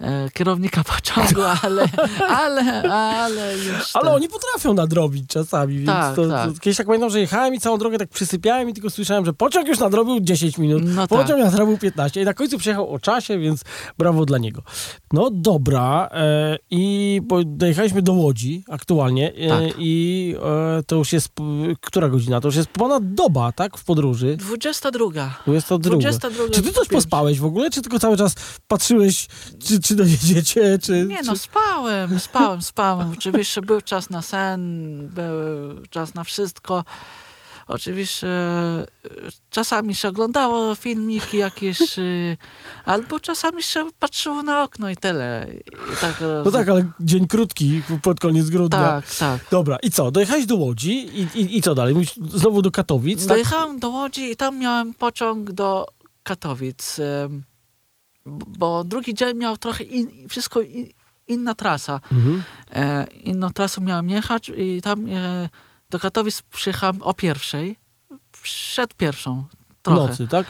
e, 0.00 0.30
kierownika 0.34 0.84
pociągu, 0.94 1.42
ale, 1.62 1.84
ale, 2.28 2.82
ale 2.92 3.56
już... 3.58 3.96
Ale 3.96 4.14
oni 4.14 4.28
potrafią 4.28 4.74
nadrobić 4.74 5.30
czasami, 5.30 5.74
więc 5.76 5.86
Tak, 5.86 6.16
to, 6.16 6.28
tak. 6.28 6.52
to 6.52 6.60
kiedyś 6.60 6.76
tak 6.76 6.86
pamiętam, 6.86 7.10
że 7.10 7.20
jechałem 7.20 7.54
i 7.54 7.60
całą 7.60 7.78
drogę 7.78 7.98
tak 7.98 8.08
przysypiałem 8.08 8.68
i 8.70 8.74
tylko 8.74 8.90
słyszałem, 8.90 9.24
że 9.24 9.32
pociąg 9.32 9.68
już 9.68 9.78
nadrobił 9.78 10.20
10 10.20 10.58
minut, 10.58 10.82
No 10.86 11.06
pociąg 11.08 11.28
tak. 11.28 11.38
nadrobił 11.44 11.78
15 11.78 12.22
i 12.22 12.24
na 12.24 12.34
końcu 12.34 12.58
przyjechał 12.58 12.94
o 12.94 12.98
czasie, 12.98 13.38
więc 13.38 13.64
brawo 13.98 14.24
dla 14.24 14.38
niego. 14.38 14.62
No 15.12 15.30
dobra 15.32 16.08
e, 16.12 16.58
i 16.70 17.20
dojechaliśmy 17.46 18.02
do 18.02 18.12
Łodzi 18.12 18.64
aktualnie 18.68 19.32
e, 19.34 19.48
Tak. 19.48 19.74
i 19.78 20.34
e, 20.78 20.82
to 20.82 20.96
już 20.96 21.12
jest, 21.12 21.28
która 21.80 22.08
godzina? 22.08 22.40
To 22.40 22.48
już 22.48 22.56
jest 22.56 22.68
ponad 22.68 23.14
doba, 23.14 23.52
tak, 23.52 23.78
w 23.78 23.84
podróży. 23.84 24.36
22. 24.36 25.04
22. 25.46 25.90
22. 25.96 26.44
Czy 26.52 26.62
ty 26.62 26.72
coś 26.72 26.88
pospałeś 26.88 27.40
w 27.40 27.44
ogóle, 27.44 27.70
czy 27.70 27.77
tylko 27.82 27.98
cały 27.98 28.16
czas 28.16 28.34
patrzyłeś, 28.68 29.26
czy, 29.64 29.80
czy 29.80 29.94
dojedziecie, 29.94 30.78
czy... 30.78 31.06
Nie 31.06 31.18
czy... 31.18 31.24
no, 31.26 31.36
spałem, 31.36 32.20
spałem, 32.20 32.62
spałem. 32.62 33.10
Oczywiście 33.10 33.62
był 33.62 33.80
czas 33.80 34.10
na 34.10 34.22
sen, 34.22 34.60
był 35.14 35.86
czas 35.90 36.14
na 36.14 36.24
wszystko. 36.24 36.84
Oczywiście 37.68 38.26
e, 38.28 38.86
czasami 39.50 39.94
się 39.94 40.08
oglądało 40.08 40.74
filmiki 40.74 41.36
jakieś, 41.36 41.98
e, 41.98 42.02
albo 42.84 43.20
czasami 43.20 43.62
się 43.62 43.86
patrzyło 43.98 44.42
na 44.42 44.62
okno 44.62 44.90
i 44.90 44.96
tyle. 44.96 45.46
I 45.92 45.96
tak, 46.00 46.22
No 46.44 46.50
tak, 46.50 46.68
ale 46.68 46.90
dzień 47.00 47.26
krótki 47.26 47.82
pod 48.02 48.20
koniec 48.20 48.50
grudnia. 48.50 48.78
tak, 48.78 49.14
tak. 49.18 49.40
Dobra, 49.50 49.78
i 49.82 49.90
co? 49.90 50.10
Dojechałeś 50.10 50.46
do 50.46 50.56
Łodzi 50.56 51.20
i, 51.20 51.40
i, 51.40 51.56
i 51.58 51.62
co 51.62 51.74
dalej? 51.74 51.94
Znowu 52.34 52.62
do 52.62 52.70
Katowic, 52.70 53.18
tak? 53.20 53.28
Dojechałem 53.28 53.78
do 53.78 53.88
Łodzi 53.88 54.30
i 54.30 54.36
tam 54.36 54.58
miałem 54.58 54.94
pociąg 54.94 55.52
do 55.52 55.86
Katowic, 56.22 56.96
bo 58.58 58.84
drugi 58.84 59.14
dzień 59.14 59.36
miał 59.36 59.56
trochę 59.56 59.84
in, 59.84 60.28
wszystko 60.28 60.60
in, 60.60 60.86
inna 61.28 61.54
trasa. 61.54 62.00
Mhm. 62.12 62.42
E, 62.72 63.06
inną 63.06 63.50
trasą 63.50 63.80
miałem 63.80 64.10
jechać 64.10 64.52
i 64.56 64.82
tam 64.82 65.06
e, 65.06 65.48
do 65.90 65.98
Katowic 65.98 66.42
przyjechałem 66.42 67.02
o 67.02 67.14
pierwszej, 67.14 67.76
przed 68.42 68.94
pierwszą 68.94 69.44
trochę. 69.82 70.10
Nocy, 70.10 70.28
tak? 70.28 70.46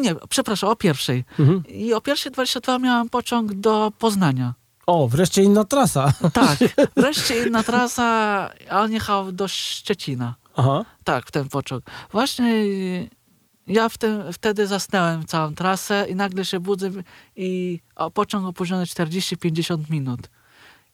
Nie, 0.00 0.14
przepraszam, 0.28 0.70
o 0.70 0.76
pierwszej. 0.76 1.24
Mhm. 1.38 1.66
I 1.66 1.94
o 1.94 2.00
pierwszej 2.00 2.32
22 2.32 2.78
miałem 2.78 3.08
pociąg 3.08 3.54
do 3.54 3.92
Poznania. 3.98 4.54
O, 4.86 5.08
wreszcie 5.08 5.42
inna 5.42 5.64
trasa. 5.64 6.12
Tak, 6.32 6.58
wreszcie 6.96 7.46
inna 7.46 7.62
trasa, 7.62 8.04
a 8.70 8.80
on 8.80 8.92
jechał 8.92 9.32
do 9.32 9.48
Szczecina. 9.48 10.34
Aha. 10.56 10.84
Tak, 11.04 11.26
w 11.26 11.30
ten 11.30 11.48
pociąg. 11.48 11.84
Właśnie 12.12 12.64
ja 13.70 13.88
w 13.88 13.98
tym, 13.98 14.32
wtedy 14.32 14.66
zasnąłem 14.66 15.26
całą 15.26 15.54
trasę 15.54 16.06
i 16.10 16.14
nagle 16.14 16.44
się 16.44 16.60
budzę 16.60 16.90
i 17.36 17.80
o, 17.96 18.10
pociąg 18.10 18.46
opóźniony 18.46 18.84
40-50 18.84 19.78
minut. 19.90 20.20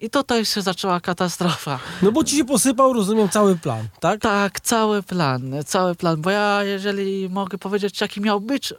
I 0.00 0.11
tutaj 0.11 0.45
się 0.45 0.62
zaczęła 0.62 1.00
katastrofa. 1.00 1.78
No 2.02 2.12
bo 2.12 2.25
ci 2.25 2.37
się 2.37 2.45
posypał, 2.45 2.92
rozumiem, 2.92 3.28
cały 3.28 3.56
plan, 3.56 3.88
tak? 4.00 4.21
Tak, 4.21 4.61
cały 4.61 5.02
plan, 5.02 5.54
cały 5.66 5.95
plan. 5.95 6.21
Bo 6.21 6.30
ja, 6.30 6.64
jeżeli 6.64 7.28
mogę 7.28 7.59
powiedzieć, 7.59 8.00
jaki 8.00 8.21
miał 8.21 8.40
być 8.40 8.73
e, 8.73 8.76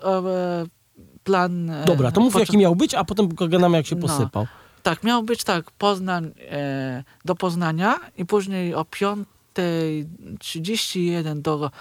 plan... 1.24 1.70
e, 1.70 1.86
Dobra, 1.86 2.12
to 2.12 2.22
mów 2.22 2.36
jaki 2.40 2.58
miał 2.58 2.76
być, 2.76 2.94
a 2.94 3.04
potem 3.04 3.28
pogadamy 3.30 3.78
jak 3.78 3.88
się 3.88 3.96
No. 3.96 4.02
posypał. 4.08 4.48
Tak, 4.84 5.04
miał 5.04 5.24
być 5.24 5.44
tak, 5.44 5.72
Poznań 5.72 6.32
e, 6.52 7.04
do 7.26 7.36
Poznania 7.36 8.00
i 8.18 8.26
później 8.26 8.76
o 8.76 8.82
5.31 8.84 11.42
do, 11.42 11.72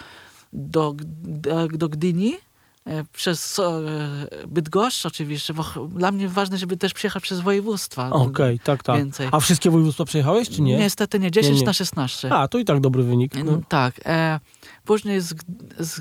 do, 0.53 0.95
do, 1.73 1.89
Gdyni 1.89 2.35
e, 2.87 3.05
przez 3.05 3.59
e, 3.59 3.63
Bydgoszcz 4.49 5.07
oczywiście, 5.07 5.55
bo 5.55 5.65
dla 5.89 6.13
mnie 6.13 6.29
ważne, 6.29 6.59
żeby 6.59 6.77
też 6.77 6.93
przyjechać 6.95 7.23
przez 7.23 7.41
województwa. 7.41 8.11
Okej, 8.11 8.59
tak, 8.59 8.83
tak. 8.83 8.97
Więcej. 8.97 9.29
A 9.33 9.41
wszystkie 9.41 9.71
województwa 9.71 10.05
przejechałeś, 10.05 10.49
czy 10.51 10.63
nie? 10.63 10.77
Niestety 10.79 11.19
nie, 11.19 11.31
10 11.31 11.55
Nie, 11.55 11.61
nie. 11.61 11.67
na 11.67 11.73
16. 11.73 12.33
A, 12.33 12.49
to 12.49 12.59
i 12.59 12.65
tak 12.65 12.81
dobry 12.81 13.03
wynik. 13.03 13.35
No. 13.35 13.41
Mm, 13.41 13.65
Tak. 13.69 14.01
E, 14.05 14.41
później 14.85 15.21
z, 15.21 15.35
z, 15.79 16.01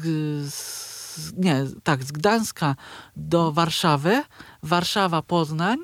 z, 0.54 1.34
nie, 1.38 1.66
tak, 1.84 2.04
z 2.04 2.12
Gdańska 2.12 2.76
do 3.16 3.52
Warszawy, 3.52 4.24
Warszawa, 4.64 5.22
Poznań, 5.22 5.78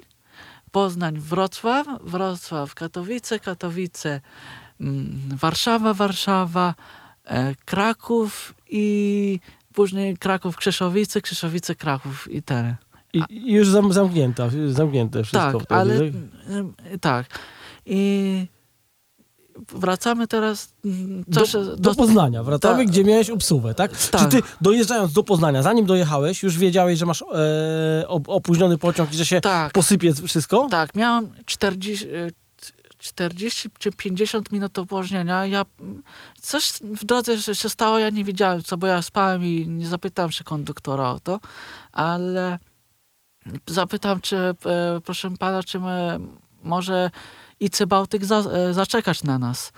Poznań, 0.72 1.20
Wrocław, 1.20 1.88
Wrocław, 2.04 2.76
Katowice, 2.76 3.40
Katowice, 3.40 4.22
mm, 4.82 5.20
Warszawa, 5.38 5.94
Warszawa, 5.94 6.76
Kraków 7.66 8.54
i 8.70 9.40
później 9.74 10.18
Kraków, 10.18 10.56
Krzeszowice, 10.58 11.22
Krzeszowice, 11.22 11.76
Kraków 11.76 12.32
i 12.32 12.44
tyle. 12.44 12.76
I, 13.14 13.24
I 13.30 13.54
już 13.54 13.68
zam, 13.70 13.94
zamknięta, 13.94 14.50
zamknięte 14.68 15.24
wszystko. 15.24 15.60
Tak, 15.60 15.72
ale 15.72 15.98
tak? 16.00 16.14
mm, 16.48 16.74
tak. 17.02 17.26
I 17.86 18.46
wracamy 19.70 20.28
teraz 20.28 20.74
mm, 20.86 21.24
Do, 21.28 21.46
się- 21.46 21.76
do 21.78 21.96
Poznania, 21.96 22.44
wracamy, 22.44 22.78
Tak. 22.78 22.88
gdzie 22.88 23.04
miałeś 23.04 23.30
obsuwę, 23.30 23.74
tak? 23.74 23.98
Czy 23.98 24.12
Tak. 24.12 24.32
ty 24.32 24.42
dojeżdżając 24.62 25.14
do 25.14 25.24
Poznania, 25.24 25.64
zanim 25.64 25.86
dojechałeś, 25.86 26.44
już 26.44 26.58
wiedziałeś, 26.58 27.00
że 27.00 27.06
masz 27.06 27.22
e, 27.22 27.26
op- 28.08 28.24
opóźniony 28.28 28.78
pociąg 28.78 29.14
i 29.14 29.18
że 29.18 29.26
się 29.26 29.42
Tak. 29.42 29.74
posypie 29.74 30.14
wszystko? 30.14 30.68
Tak, 30.72 30.96
miałem 30.96 31.30
40, 31.46 32.06
e, 32.06 32.10
40 33.02 33.70
czy 33.80 33.92
50 33.92 34.52
minut 34.52 34.80
opóźnienia. 34.80 35.46
Ja, 35.46 35.66
coś 36.42 36.72
w 36.84 37.06
drodze 37.06 37.42
się 37.42 37.56
się 37.56 37.70
stało, 37.70 38.00
ja 38.00 38.10
nie 38.10 38.24
wiedziałem 38.24 38.64
co, 38.64 38.78
bo 38.78 38.88
ja 38.88 39.02
spałem 39.02 39.46
i 39.46 39.68
nie 39.68 39.88
zapytałem 39.88 40.32
się 40.32 40.44
konduktora 40.44 41.10
o 41.10 41.20
to, 41.20 41.40
ale 41.92 42.60
zapytam, 43.68 44.22
czy 44.22 44.38
e, 44.38 44.56
proszę 45.06 45.32
pana, 45.40 45.64
czy 45.64 45.80
my, 45.80 46.20
może 46.64 47.12
IC 47.60 47.84
Bałtyk 47.88 48.26
za, 48.26 48.38
e, 48.38 48.74
zaczekać 48.74 49.24
na 49.24 49.40
nas. 49.40 49.72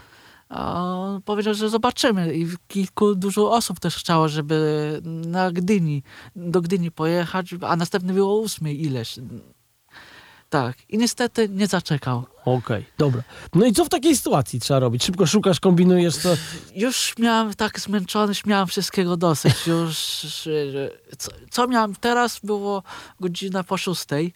A 0.50 0.84
on 0.84 1.22
powiedział, 1.22 1.54
że 1.54 1.70
zobaczymy 1.70 2.34
i 2.34 2.48
kilku, 2.68 3.16
dużo 3.16 3.52
osób 3.52 3.80
też 3.80 3.96
chciało, 3.96 4.30
żeby 4.30 5.00
na 5.04 5.52
Gdyni, 5.52 6.04
do 6.36 6.62
Gdyni 6.62 6.92
pojechać, 6.92 7.56
a 7.62 7.76
następny 7.76 8.14
było 8.14 8.40
ósmy 8.40 8.74
ileś. 8.74 9.20
Tak. 10.54 10.78
I 10.90 10.98
niestety 10.98 11.50
nie 11.50 11.68
zaczekał. 11.68 12.24
Okej, 12.46 12.86
dobra. 12.98 13.24
No 13.56 13.66
i 13.66 13.74
co 13.74 13.86
w 13.86 13.90
takiej 13.90 14.18
sytuacji 14.18 14.60
trzeba 14.60 14.80
robić? 14.80 15.04
Szybko 15.04 15.28
szukasz, 15.28 15.60
kombinujesz, 15.60 16.18
co... 16.18 16.30
Już 16.76 17.14
miałem 17.20 17.54
tak 17.54 17.80
zmęczony, 17.80 18.28
już 18.28 18.46
miałem 18.46 18.68
wszystkiego 18.68 19.18
dosyć. 19.18 19.54
Już, 19.68 19.98
co, 21.18 21.32
co 21.52 21.68
miałem 21.68 21.96
teraz 21.96 22.40
było 22.44 22.84
godzina 23.20 23.64
po 23.64 23.78
szóstej. 23.78 24.34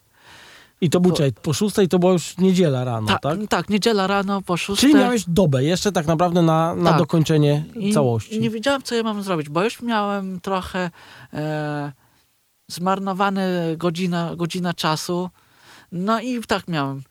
I 0.80 0.90
to 0.90 1.00
był, 1.00 1.10
To- 1.10 1.16
czekaj, 1.16 1.32
po 1.42 1.52
szóstej 1.52 1.88
to 1.88 1.98
była 1.98 2.12
już 2.12 2.38
niedziela 2.38 2.84
rano, 2.84 3.06
Tak, 3.06 3.22
tak? 3.22 3.38
tak, 3.48 3.68
niedziela 3.68 4.06
rano 4.06 4.42
po 4.42 4.56
szóstej. 4.56 4.90
Czyli 4.90 5.02
miałeś 5.02 5.24
dobę 5.28 5.64
jeszcze 5.64 5.92
tak 5.92 6.06
naprawdę 6.06 6.42
na, 6.42 6.74
na 6.74 6.90
Tak. 6.90 6.98
dokończenie 6.98 7.64
I 7.74 7.92
całości. 7.92 8.40
Nie 8.40 8.50
wiedziałem, 8.50 8.82
co 8.82 8.94
ja 8.94 9.02
mam 9.02 9.22
zrobić, 9.22 9.48
bo 9.48 9.64
już 9.64 9.82
miałem 9.82 10.40
trochę 10.40 10.90
e, 11.32 11.92
zmarnowane 12.68 13.74
godzina, 13.76 14.36
godzina 14.36 14.74
czasu. 14.74 15.30
No 15.92 16.20
i 16.20 16.40
tak 16.42 16.68
miałem. 16.68 17.02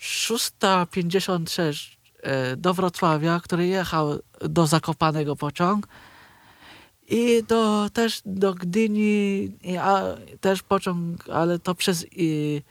6.56 0.00 1.96
e, 2.22 2.56
do 2.56 2.74
Wrocławia, 2.74 3.40
który 3.40 3.66
jechał 3.66 4.18
do 4.40 4.66
Zakopanego 4.66 5.36
pociąg. 5.36 5.86
I 7.08 7.42
do, 7.48 7.90
też 7.92 8.22
do 8.26 8.54
Gdyni, 8.54 9.50
i, 9.62 9.76
a, 9.76 10.02
też 10.40 10.62
pociąg, 10.62 11.28
ale 11.28 11.58
to 11.58 11.74
przez... 11.74 12.06
I, 12.12 12.62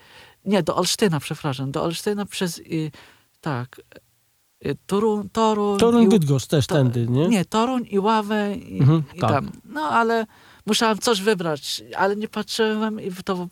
nie, 0.46 0.64
do 0.64 0.76
Olsztyna, 0.76 1.20
przepraszam. 1.20 1.72
Do 1.72 1.84
Olsztyna 1.84 2.26
przez... 2.26 2.62
I, 2.66 2.92
tak. 3.42 3.82
Toruń, 4.86 5.30
Toruń, 5.30 5.80
Toruń 5.80 6.04
i- 6.04 6.08
Bydgoszcz 6.08 6.48
też 6.48 6.68
to- 6.68 6.76
tędy, 6.76 7.08
nie? 7.08 7.28
nie, 7.28 7.46
Toruń 7.46 7.88
i 7.90 8.00
Ławę 8.00 8.56
i, 8.56 8.80
Mhm, 8.80 9.04
i 9.16 9.20
tak. 9.20 9.32
tam. 9.32 9.52
No 9.66 9.82
ale 9.82 10.26
musiałem 10.66 10.98
coś 10.98 11.22
wybrać, 11.22 11.84
ale 11.98 12.16
nie 12.16 12.28
patrzyłem 12.28 13.02
i 13.02 13.12
w 13.12 13.24
to 13.24 13.48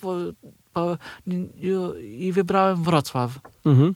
po, 0.74 0.98
i, 1.28 2.28
i 2.28 2.32
wybrałem 2.32 2.84
Wrocław. 2.84 3.40
Mhm. 3.66 3.96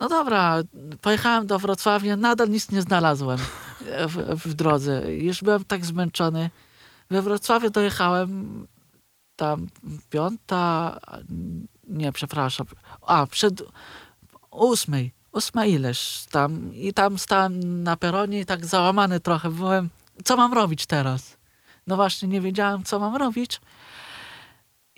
No 0.00 0.08
dobra, 0.08 0.62
pojechałem 1.00 1.46
do 1.46 1.58
Wrocławia, 1.58 2.16
nadal 2.16 2.50
nic 2.50 2.70
nie 2.70 2.82
znalazłem 2.82 3.38
w, 4.08 4.40
w 4.44 4.54
drodze. 4.54 5.14
Już 5.14 5.42
byłem 5.42 5.64
tak 5.64 5.86
zmęczony. 5.86 6.50
We 7.10 7.22
Wrocławiu 7.22 7.70
dojechałem 7.70 8.66
tam 9.36 9.66
piąta, 10.10 10.98
nie, 11.88 12.12
przepraszam, 12.12 12.66
a 13.06 13.26
przed 13.26 13.62
ósmej, 14.50 15.12
ósma 15.32 15.66
ileś 15.66 16.24
tam 16.30 16.74
i 16.74 16.92
tam 16.92 17.18
stałem 17.18 17.82
na 17.82 17.96
peronie 17.96 18.40
i 18.40 18.46
tak 18.46 18.66
załamany 18.66 19.20
trochę 19.20 19.50
byłem. 19.50 19.90
Co 20.24 20.36
mam 20.36 20.54
robić 20.54 20.86
teraz? 20.86 21.36
No 21.86 21.96
właśnie, 21.96 22.28
nie 22.28 22.40
wiedziałem, 22.40 22.84
co 22.84 22.98
mam 22.98 23.16
robić. 23.16 23.60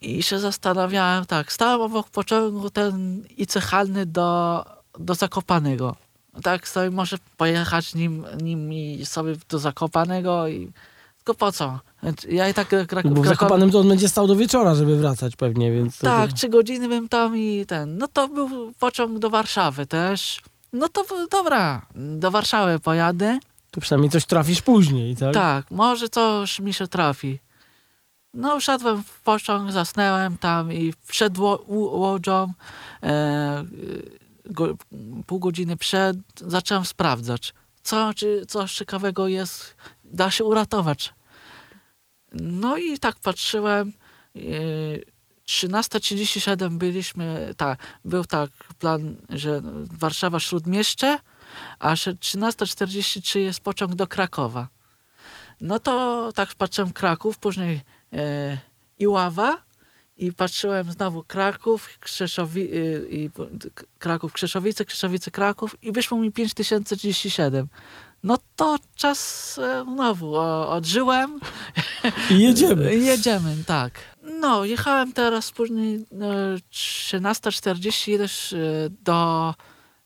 I 0.07 0.23
się 0.23 0.39
zastanawiałem, 0.39 1.27
tak, 1.27 1.53
stałem 1.53 1.81
obok 1.81 2.09
pociągu 2.11 2.71
ten 2.71 3.25
IC-halny 3.37 4.07
do, 4.07 4.65
do 4.99 5.15
Zakopanego. 5.15 5.97
Tak, 6.43 6.69
sobie 6.69 6.91
może 6.91 7.17
pojechać 7.37 7.95
nim, 7.95 8.25
nim 8.43 8.73
i 8.73 9.07
sobie 9.07 9.37
do 9.49 9.59
Zakopanego 9.59 10.49
i 10.49 10.73
Tylko 11.17 11.35
po 11.35 11.53
co? 11.53 11.79
Ja 12.29 12.49
i 12.49 12.55
tak 12.55 12.69
Kraków... 12.69 13.15
Bo 13.15 13.23
w 13.23 13.25
Krakow- 13.25 13.29
Zakopanem 13.29 13.71
to 13.71 13.81
on 13.81 13.89
będzie 13.89 14.09
stał 14.09 14.27
do 14.27 14.37
wieczora, 14.37 14.75
żeby 14.75 14.97
wracać 14.97 15.37
pewnie, 15.37 15.73
więc... 15.73 15.99
Tak, 15.99 16.33
trzy 16.33 16.49
godziny 16.49 16.89
bym 16.89 17.09
tam 17.09 17.37
i 17.37 17.65
ten. 17.69 17.99
No 17.99 18.09
to 18.09 18.29
był 18.29 18.73
pociąg 18.79 19.19
do 19.19 19.31
Warszawy 19.31 19.87
też. 19.87 20.41
No 20.73 20.89
to 20.89 21.05
dobra, 21.31 21.87
do 21.95 22.31
Warszawy 22.31 22.79
pojadę. 22.79 23.39
To 23.71 23.81
przynajmniej 23.81 24.11
coś 24.11 24.27
trafisz 24.27 24.63
później, 24.63 25.17
tak? 25.17 25.35
Tak, 25.35 25.71
może 25.71 26.09
coś 26.09 26.61
mi 26.61 26.75
się 26.75 26.87
trafi. 26.87 27.39
No, 28.37 28.57
usiadłem 28.57 29.05
w 29.05 29.21
pociąg, 29.21 29.73
zasnęłem 29.73 30.39
tam 30.39 30.73
i 30.73 30.93
przed 31.09 31.39
łodzią, 31.69 32.53
e, 33.03 33.65
go, 34.45 34.77
pół 35.27 35.39
godziny 35.39 35.77
przed, 35.77 36.17
zacząłem 36.41 36.85
sprawdzać, 36.85 37.55
co, 37.83 38.15
czy 38.15 38.47
coś 38.47 38.75
ciekawego 38.75 39.29
jest, 39.29 39.77
da 40.05 40.31
się 40.31 40.45
uratować. 40.45 41.15
No 42.33 42.77
i 42.77 42.99
tak 42.99 43.17
patrzyłem, 43.17 43.93
e, 44.37 44.41
13.37 45.47 46.79
byliśmy, 46.79 47.55
tak, 47.57 47.79
był 48.05 48.25
tak 48.25 48.51
plan, 48.79 49.17
że 49.29 49.61
Warszawa 49.99 50.41
Śródmieście, 50.41 51.19
a 51.79 51.97
że 51.97 52.15
13.43 52.15 53.39
jest 53.39 53.61
pociąg 53.61 53.95
do 53.95 54.07
Krakowa. 54.07 54.69
No 55.61 55.79
to 55.79 56.33
tak 56.35 56.55
patrzyłem 56.55 56.93
Kraków, 56.93 57.39
później 57.39 57.81
e, 58.13 58.59
Iława 58.99 59.63
i 60.17 60.33
patrzyłem 60.33 60.93
znowu 60.93 61.25
Kraków, 61.25 61.99
Krzeszowi, 62.01 62.61
e, 62.61 63.09
i, 63.09 63.31
Kraków, 63.99 64.33
Krzeszowice, 64.33 64.85
Krzeszowice, 64.85 65.31
Kraków 65.31 65.77
i 65.83 65.93
wyszło 65.93 66.19
mi 66.19 66.33
5037. 66.33 67.69
No 68.23 68.39
to 68.57 68.77
czas 68.95 69.61
znowu 69.95 70.37
odżyłem. 70.69 71.41
I 72.31 72.39
jedziemy. 72.39 72.97
Jedziemy, 73.13 73.57
tak. 73.67 73.93
No, 74.23 74.65
jechałem 74.65 75.13
teraz 75.13 75.53
później 75.53 75.95
e, 75.97 76.57
13.40 76.73 78.11
jedziesz 78.11 78.53
e, 78.53 78.59
do, 79.05 79.55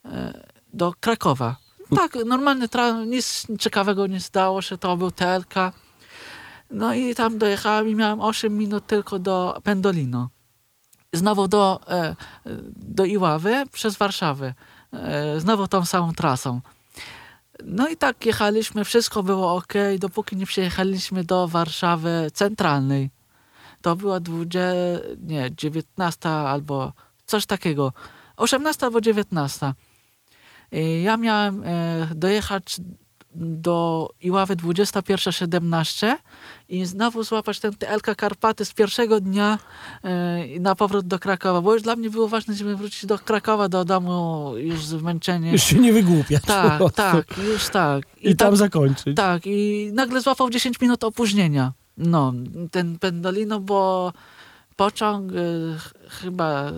e, 0.05 0.43
do 0.73 0.95
Krakowa. 1.01 1.57
Tak, 1.97 2.15
normalny 2.27 2.67
tra- 2.69 3.07
nic 3.07 3.47
ciekawego 3.59 4.07
nie 4.07 4.21
stało 4.21 4.63
się, 4.63 4.79
to 4.79 4.97
był 4.97 5.11
TLK. 5.11 5.55
No 6.71 6.95
i 6.95 7.15
tam 7.15 7.39
dojechałem 7.39 7.89
i 7.89 7.95
miałem 7.95 8.21
8 8.21 8.59
minut 8.59 8.87
tylko 8.87 9.19
do 9.19 9.61
Pendolino. 9.65 10.29
Znowu 11.13 11.49
do, 11.49 11.81
e, 11.89 12.17
do 12.77 13.05
Iławy 13.05 13.65
przez 13.73 13.97
Warszawę. 13.97 14.55
E, 14.93 15.41
znowu 15.41 15.69
tą 15.69 15.85
samą 15.85 16.13
trasą. 16.13 16.61
No 17.65 17.89
i 17.89 17.97
tak 17.97 18.27
jechaliśmy, 18.27 18.85
wszystko 18.85 19.23
było 19.23 19.55
ok, 19.55 19.73
dopóki 19.99 20.37
nie 20.37 20.47
przyjechaliśmy 20.47 21.25
do 21.25 21.49
Warszawy 21.49 22.31
centralnej. 22.35 23.11
To 23.83 23.97
była 23.97 24.21
20, 24.21 24.61
nie, 25.19 25.51
19 25.57 26.29
albo 26.29 26.93
coś 27.27 27.47
takiego. 27.47 27.93
18 28.37 28.87
albo 28.87 29.01
19. 29.01 29.75
I 30.73 31.03
Ja 31.03 31.17
miałem 31.17 31.63
e, 31.65 32.09
dojechać 32.15 32.81
do 33.35 34.09
Iławy 34.21 34.57
21.17 34.57 36.17
i 36.69 36.85
znowu 36.85 37.23
złapać 37.23 37.61
ten 37.61 37.75
TLK 37.75 38.17
Karpaty 38.17 38.65
z 38.65 38.73
pierwszego 38.73 39.21
dnia 39.21 39.59
i 40.49 40.61
na 40.61 40.75
powrót 40.75 41.07
do 41.07 41.19
Krakowa, 41.19 41.61
bo 41.61 41.75
już 41.75 41.83
dla 41.83 41.97
mnie 41.97 42.11
było 42.11 42.29
ważne, 42.29 42.55
żeby 42.55 42.77
wrócić 42.77 43.07
do 43.07 43.19
Krakowa, 43.19 43.69
do 43.69 43.85
domu 43.85 44.53
już 44.57 44.85
zmęczenie. 44.85 45.53
Już 45.53 45.63
się 45.63 45.79
nie 45.79 45.93
wygłupiać. 45.93 46.43
Tak, 46.43 46.83
tak, 46.95 47.27
już 47.53 47.69
tak. 47.69 48.05
I, 48.21 48.37
tam 48.37 48.49
tak, 48.49 48.57
zakończyć. 48.57 49.17
tak, 49.17 49.43
i 49.47 49.91
nagle 49.93 50.21
złapał 50.21 50.51
10 50.51 50.81
minut 50.81 51.05
opóźnienia. 51.05 51.73
No, 51.97 52.33
ten 52.71 52.99
Pendolino, 52.99 53.61
bo 53.61 54.13
pociąg 54.85 55.33
y, 55.33 55.77
ch- 55.79 55.93
chyba 56.21 56.73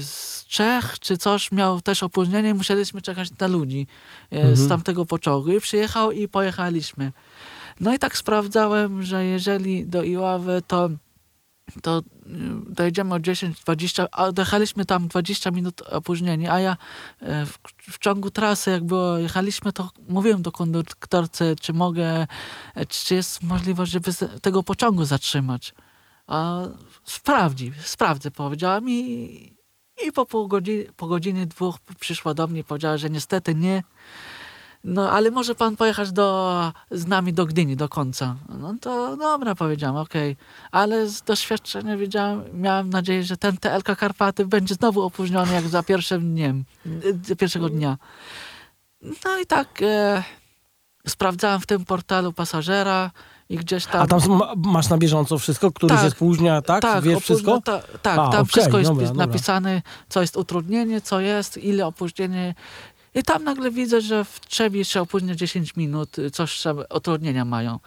z 0.00 0.44
Czech 0.46 0.98
czy 0.98 1.18
coś 1.18 1.52
miał 1.52 1.80
też 1.80 2.02
opóźnienie 2.02 2.54
musieliśmy 2.54 3.02
czekać 3.02 3.28
na 3.40 3.46
ludzi 3.46 3.86
y, 4.32 4.36
z 4.36 4.60
Mhm. 4.60 4.68
tamtego 4.68 5.06
pociągu. 5.06 5.52
I 5.52 5.60
przyjechał 5.60 6.12
i 6.12 6.28
pojechaliśmy. 6.28 7.12
No 7.80 7.94
i 7.94 7.98
tak 7.98 8.16
sprawdzałem, 8.16 9.02
że 9.02 9.24
jeżeli 9.24 9.86
do 9.86 10.02
Iławy 10.02 10.62
to 10.66 10.88
to 11.82 11.98
y, 11.98 12.02
dojedziemy 12.68 13.14
o 13.14 13.18
10-20, 13.18 14.06
a 14.12 14.32
dojechaliśmy 14.32 14.84
tam 14.84 15.08
20 15.08 15.50
minut 15.50 15.80
opóźnieni, 15.82 16.48
a 16.48 16.60
ja 16.60 16.76
w, 17.20 17.52
w 17.92 17.98
ciągu 17.98 18.30
trasy, 18.30 18.70
jak 18.70 18.84
było, 18.84 19.18
jechaliśmy, 19.18 19.72
to 19.72 19.90
mówiłem 20.08 20.42
do 20.42 20.52
konduktorcy, 20.52 21.56
czy 21.60 21.72
mogę, 21.72 22.26
czy 22.88 23.14
jest 23.14 23.42
możliwość, 23.42 23.92
żeby 23.92 24.12
z- 24.12 24.40
tego 24.42 24.62
pociągu 24.62 25.04
zatrzymać. 25.04 25.74
A 26.26 26.62
sprawdzi, 27.04 27.72
sprawdzę, 27.84 28.30
powiedziała 28.30 28.80
mi 28.80 28.96
i 30.06 30.12
po 30.14 30.26
pół 30.26 30.48
godziny, 30.48 30.86
po 30.96 31.06
godzinie 31.06 31.46
dwóch 31.46 31.78
przyszła 32.00 32.34
do 32.34 32.46
mnie 32.46 32.60
i 32.60 32.64
powiedziała, 32.64 32.96
że 32.96 33.10
niestety 33.10 33.54
nie, 33.54 33.82
no, 34.84 35.10
ale 35.10 35.30
może 35.30 35.54
pan 35.54 35.76
pojechać 35.76 36.12
do, 36.12 36.72
z 36.90 37.06
nami 37.06 37.32
do 37.32 37.46
Gdyni 37.46 37.76
do 37.76 37.88
końca. 37.88 38.36
No 38.48 38.74
to 38.80 39.16
dobra, 39.16 39.54
powiedziałem, 39.54 39.96
okej. 39.96 40.36
Ale 40.70 41.06
z 41.06 41.22
doświadczenia 41.22 41.96
wiedziałem, 41.96 42.44
miałem 42.52 42.90
nadzieję, 42.90 43.22
że 43.22 43.36
ten 43.36 43.56
TLK 43.56 43.96
Karpaty 43.98 44.46
będzie 44.46 44.74
znowu 44.74 45.02
opóźniony 45.02 45.52
jak 45.52 45.68
za 45.68 45.82
pierwszym 45.82 46.34
dniem, 46.34 46.64
pierwszego 47.38 47.68
dnia. 47.68 47.98
No 49.02 49.38
i 49.38 49.46
tak 49.46 49.82
e, 49.82 50.22
sprawdzałem 51.06 51.60
w 51.60 51.66
tym 51.66 51.84
portalu 51.84 52.32
pasażera 52.32 53.10
i 53.52 53.56
gdzieś 53.56 53.86
tam... 53.86 54.02
A 54.02 54.06
tam 54.06 54.20
ma- 54.28 54.54
masz 54.56 54.88
na 54.88 54.98
bieżąco 54.98 55.38
wszystko, 55.38 55.72
który 55.72 55.94
Tak. 55.94 56.04
się 56.04 56.10
spóźnia, 56.10 56.62
tak? 56.62 56.82
Wiesz 56.82 56.94
opóźnia- 56.94 57.20
wszystko? 57.20 57.60
Ta, 57.60 57.78
tak, 58.02 58.18
A, 58.18 58.28
tam 58.28 58.28
okej, 58.28 58.44
wszystko 58.44 58.78
jest 58.78 58.90
dobra, 58.90 59.04
pis- 59.06 59.08
dobra. 59.08 59.26
napisane, 59.26 59.82
co 60.08 60.20
jest 60.20 60.36
utrudnienie, 60.36 61.00
co 61.00 61.20
jest, 61.20 61.56
ile 61.58 61.86
opóźnienie. 61.86 62.54
I 63.14 63.22
tam 63.22 63.44
nagle 63.44 63.70
widzę, 63.70 64.00
że 64.00 64.24
w 64.24 64.40
Trzewie 64.40 64.84
się 64.84 65.00
opóźnia 65.00 65.34
10 65.34 65.76
minut, 65.76 66.16
coś 66.32 66.52
trzeba, 66.52 66.84
utrudnienia 66.96 67.44
mają. 67.44 67.78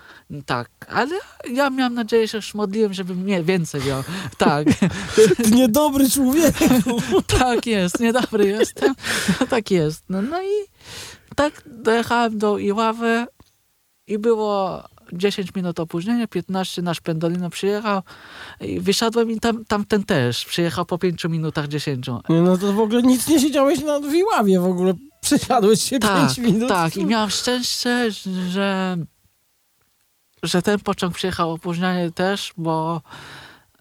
Tak, 0.45 0.69
ale 0.89 1.15
ja 1.54 1.69
miałem 1.69 1.93
nadzieję, 1.93 2.28
że 2.28 2.38
już 2.38 2.54
modliłem, 2.54 2.93
żeby 2.93 3.15
mnie 3.15 3.43
więcej 3.43 3.82
miał. 3.88 4.04
Tak, 4.38 4.67
Ty 5.15 5.51
niedobry 5.51 6.10
człowiek. 6.10 6.56
tak 7.39 7.65
jest, 7.65 7.99
niedobry 7.99 8.47
jestem. 8.47 8.95
tak 9.49 9.71
jest. 9.71 10.04
No, 10.10 10.21
no 10.21 10.41
i 10.41 10.51
tak 11.36 11.63
dojechałem 11.65 12.38
do 12.38 12.58
Iławy 12.58 13.25
i 14.08 14.17
było 14.17 14.84
10 15.13 15.56
minut 15.56 15.80
opóźnienia, 15.80 16.28
15 16.28 16.82
nasz 16.82 17.02
Pendolino 17.02 17.50
przyjechał 17.50 18.02
i 18.62 18.80
wysiadłem 18.80 19.32
i 19.32 19.39
tam, 19.39 19.65
tamten 19.65 20.04
też 20.04 20.46
przyjechał 20.46 20.86
po 20.86 20.98
5 20.98 21.26
minutach 21.26 21.68
10. 21.68 22.08
Nie, 22.30 22.41
No 22.41 22.58
to 22.58 22.74
w 22.74 22.80
ogóle 22.80 23.02
nic 23.04 23.28
nie 23.28 23.39
siedziałeś 23.39 23.84
na 23.84 24.00
Wiławie 24.00 24.60
w 24.60 24.65
ogóle. 24.65 24.94
Przesiadłeś 25.22 25.82
się 25.84 26.00
Tak, 26.00 26.36
5 26.36 26.38
minut. 26.38 26.70
tak 26.70 26.98
i 26.98 27.06
miałem 27.06 27.30
szczęście, 27.30 28.12
że 28.50 28.98
że 30.44 30.62
ten 30.62 30.80
pociąg 30.80 31.15
przyjechał 31.15 31.52
opóźnienie 31.52 32.12
też, 32.12 32.54
bo 32.58 33.02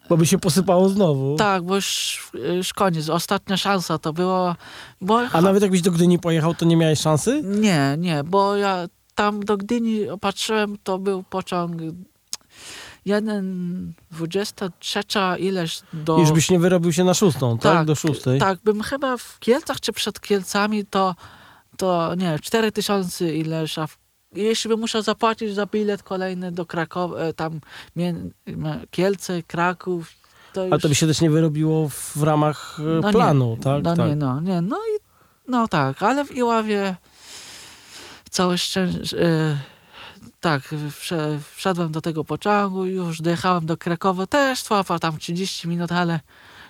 Bo 0.09 0.17
by 0.17 0.27
się 0.27 0.39
posypało 0.39 0.89
znowu. 0.89 1.37
tak, 1.37 1.63
bo 1.63 1.75
już, 1.75 2.19
już 2.57 2.73
koniec, 2.73 3.09
ostatnia 3.09 3.57
szansa 3.57 3.99
to 3.99 4.13
było, 4.13 4.57
bo 5.01 5.21
A 5.33 5.41
nawet 5.41 5.63
jakbyś 5.63 5.83
do 5.83 5.91
Gdyni 5.91 6.19
pojechał, 6.19 6.55
to 6.55 6.65
nie 6.65 6.77
miałeś 6.77 7.01
szansy? 7.01 7.43
Nie, 7.45 7.97
nie, 7.99 8.25
bo 8.25 8.57
ja 8.57 8.87
tam 9.15 9.45
do 9.45 9.57
Gdyni 9.57 10.01
patrzyłem, 10.21 10.77
to 10.85 10.99
był 10.99 11.23
pociąg 11.23 11.73
jeden, 13.05 13.93
23 14.11 15.01
ileś 15.39 15.81
do... 15.93 16.19
Już 16.19 16.33
byś 16.33 16.51
nie 16.51 16.59
wyrobił 16.59 16.93
się 16.93 17.05
na 17.05 17.15
szóstą, 17.15 17.59
tak? 17.59 17.73
Tak, 17.73 17.87
Do 17.87 17.95
szóstej. 17.95 18.41
Tak, 18.41 18.59
bym 18.65 18.83
chyba 18.83 19.17
w 19.17 19.39
Kielcach 19.39 19.81
czy 19.81 19.93
przed 19.93 20.21
Kielcami 20.21 20.87
to, 20.87 21.15
to 21.77 22.15
nie, 22.15 22.39
4 22.43 22.73
tysiące 22.73 23.35
ileś, 23.35 23.79
a 23.79 23.87
w, 23.87 23.99
jeśli 24.33 24.69
bym 24.69 24.81
musiał 24.81 25.03
zapłacić 25.03 25.55
za 25.55 25.67
bilet 25.67 26.03
kolejny 26.03 26.53
do 26.53 26.67
Krakowa, 26.67 27.19
e, 27.19 27.33
tam 27.33 27.61
Kielce, 28.91 29.43
Kraków, 29.43 30.13
to 30.53 30.63
już... 30.63 30.73
Ale 30.73 30.81
to 30.81 30.89
by 30.89 30.95
się 30.95 31.07
też 31.07 31.21
nie 31.21 31.31
wyrobiło 31.31 31.89
w 31.89 32.23
ramach 32.23 32.77
e, 32.81 32.83
No 32.83 33.07
nie, 33.07 33.13
planu, 33.13 33.57
tak? 33.63 33.85
No 33.85 33.97
tak. 33.97 34.09
nie, 34.09 34.17
no 34.17 34.41
nie, 34.41 34.61
no 34.61 34.77
i 34.77 35.01
no 35.49 35.69
tak, 35.69 36.03
ale 36.03 36.25
w 36.25 36.37
Iławie 36.37 36.97
całe 38.35 38.59
szczęście, 38.59 39.19
e, 39.19 39.59
tak, 40.41 40.63
wsze- 40.91 41.39
wszedłem 41.55 41.93
do 41.93 42.01
tego 42.01 42.25
pociągu, 42.25 42.85
już 42.85 43.21
dojechałem 43.21 43.67
do 43.67 43.77
Krakowa, 43.77 44.27
też 44.27 44.63
trwało 44.63 44.99
tam 44.99 45.19
30 45.19 45.69
minut, 45.69 45.93
ale 45.93 46.21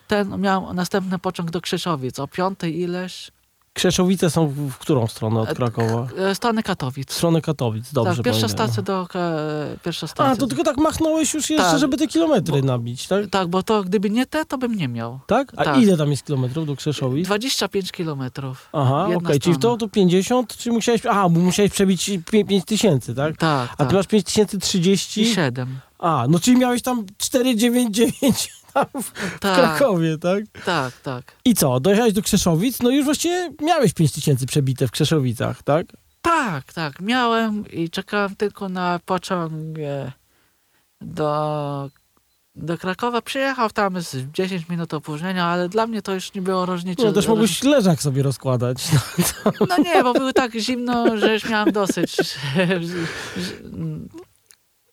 ten 0.09 0.40
miał 0.40 0.74
następny 0.74 1.18
pociąg 1.18 1.50
do 1.50 1.61
Krzeszowic 1.61 2.18
o 2.18 2.29
piątej 2.29 2.81
ileś 2.81 3.31
Krzeszowice 3.79 4.31
są 4.31 4.47
w, 4.49 4.79
którą 4.79 5.07
stronę 5.07 5.41
od 5.41 5.49
E, 5.49 5.55
Krakowa? 5.55 6.07
E, 6.19 6.35
Strony 6.35 6.63
Katowic. 6.63 7.13
Stronę 7.13 7.41
Katowic, 7.41 7.93
dobrze 7.93 8.15
tak, 8.17 8.25
pierwsza 8.25 8.41
pamiętam. 8.47 8.67
stacja 8.69 8.83
do... 8.83 9.07
e, 9.15 9.77
Pierwsza 9.85 10.07
stacja. 10.07 10.33
A, 10.33 10.37
to 10.37 10.47
tylko 10.47 10.65
tak 10.65 10.77
machnąłeś 10.77 11.35
już 11.35 11.51
jeszcze, 11.51 11.71
Tak. 11.71 11.79
żeby 11.81 11.97
te 11.97 12.07
kilometry 12.07 12.61
Bo- 12.61 12.67
nabić, 12.67 13.07
tak? 13.09 13.31
Tak, 13.31 13.49
bo 13.49 13.63
to 13.63 13.83
gdyby 13.85 14.11
nie 14.11 14.27
te, 14.27 14.45
to 14.45 14.59
bym 14.59 14.75
nie 14.75 14.89
miał. 14.89 15.21
Tak? 15.27 15.53
A 15.57 15.65
tak. 15.65 15.79
ile 15.83 15.97
tam 15.97 16.11
jest 16.11 16.25
kilometrów 16.27 16.67
do 16.67 16.77
Krzeszowic? 16.77 17.27
25 17.27 17.93
kilometrów. 17.93 18.69
Aha, 18.73 19.03
okej, 19.03 19.13
jedna 19.15 19.31
czyli 19.39 19.55
w 19.55 19.59
to, 19.59 19.77
to 19.77 19.89
50, 19.89 20.57
czy 20.57 20.73
musiałeś, 20.73 21.07
aha, 21.07 21.29
bo 21.29 21.41
musiałeś 21.41 21.73
przebić 21.73 22.11
5 22.47 22.65
tysięcy, 22.65 23.15
tak? 23.15 23.37
Tak, 23.37 23.71
A 23.73 23.77
tak. 23.77 23.89
ty 23.89 23.95
masz 23.95 24.07
5030? 24.07 25.21
I 25.23 25.35
7. 25.35 25.79
A, 25.99 26.27
no 26.29 26.39
czyli 26.39 26.57
miałeś 26.57 26.83
tam 26.83 27.05
499 27.19 28.49
tam 28.49 28.63
w 29.03 29.39
Tak, 29.41 29.55
Krakowie, 29.55 30.19
tak? 30.19 30.45
tak, 30.65 31.01
tak. 31.01 31.33
I 31.45 31.55
co, 31.55 31.81
dojechałeś 31.81 32.13
do 32.13 32.23
Krzeszowic, 32.23 32.83
no 32.83 32.91
już 32.91 33.05
właściwie 33.05 33.51
miałeś 33.63 33.93
5000 33.93 34.47
przebite 34.47 34.89
w 34.89 34.91
Krzeszowicach, 34.91 35.63
tak? 35.63 35.87
Tak, 36.23 36.73
tak. 36.73 37.01
Miałem 37.01 37.71
i 37.71 37.91
czekałem 37.91 38.37
tylko 38.37 38.69
na 38.69 39.01
pociąg 39.07 39.53
do, 41.01 41.91
do 42.55 42.79
Krakowa. 42.79 43.23
Przyjechał 43.23 43.71
tam 43.71 44.01
z 44.03 44.17
10 44.33 44.69
minut 44.69 44.95
opóźnienia, 44.95 45.47
ale 45.47 45.69
dla 45.69 45.87
mnie 45.87 46.03
to 46.03 46.15
już 46.15 46.35
nie 46.35 46.43
było 46.43 46.67
różnicy. 46.67 47.05
No 47.05 47.13
też 47.13 47.27
mogłeś 47.29 47.63
leżak 47.63 48.03
sobie 48.03 48.23
rozkładać. 48.23 48.85
No. 48.93 49.53
No 49.69 49.79
nie, 49.79 50.03
bo 50.03 50.13
było 50.13 50.33
tak 50.33 50.53
zimno, 50.57 51.19
że 51.19 51.35
już 51.35 51.45
miałem 51.49 51.73
dosyć. 51.73 52.17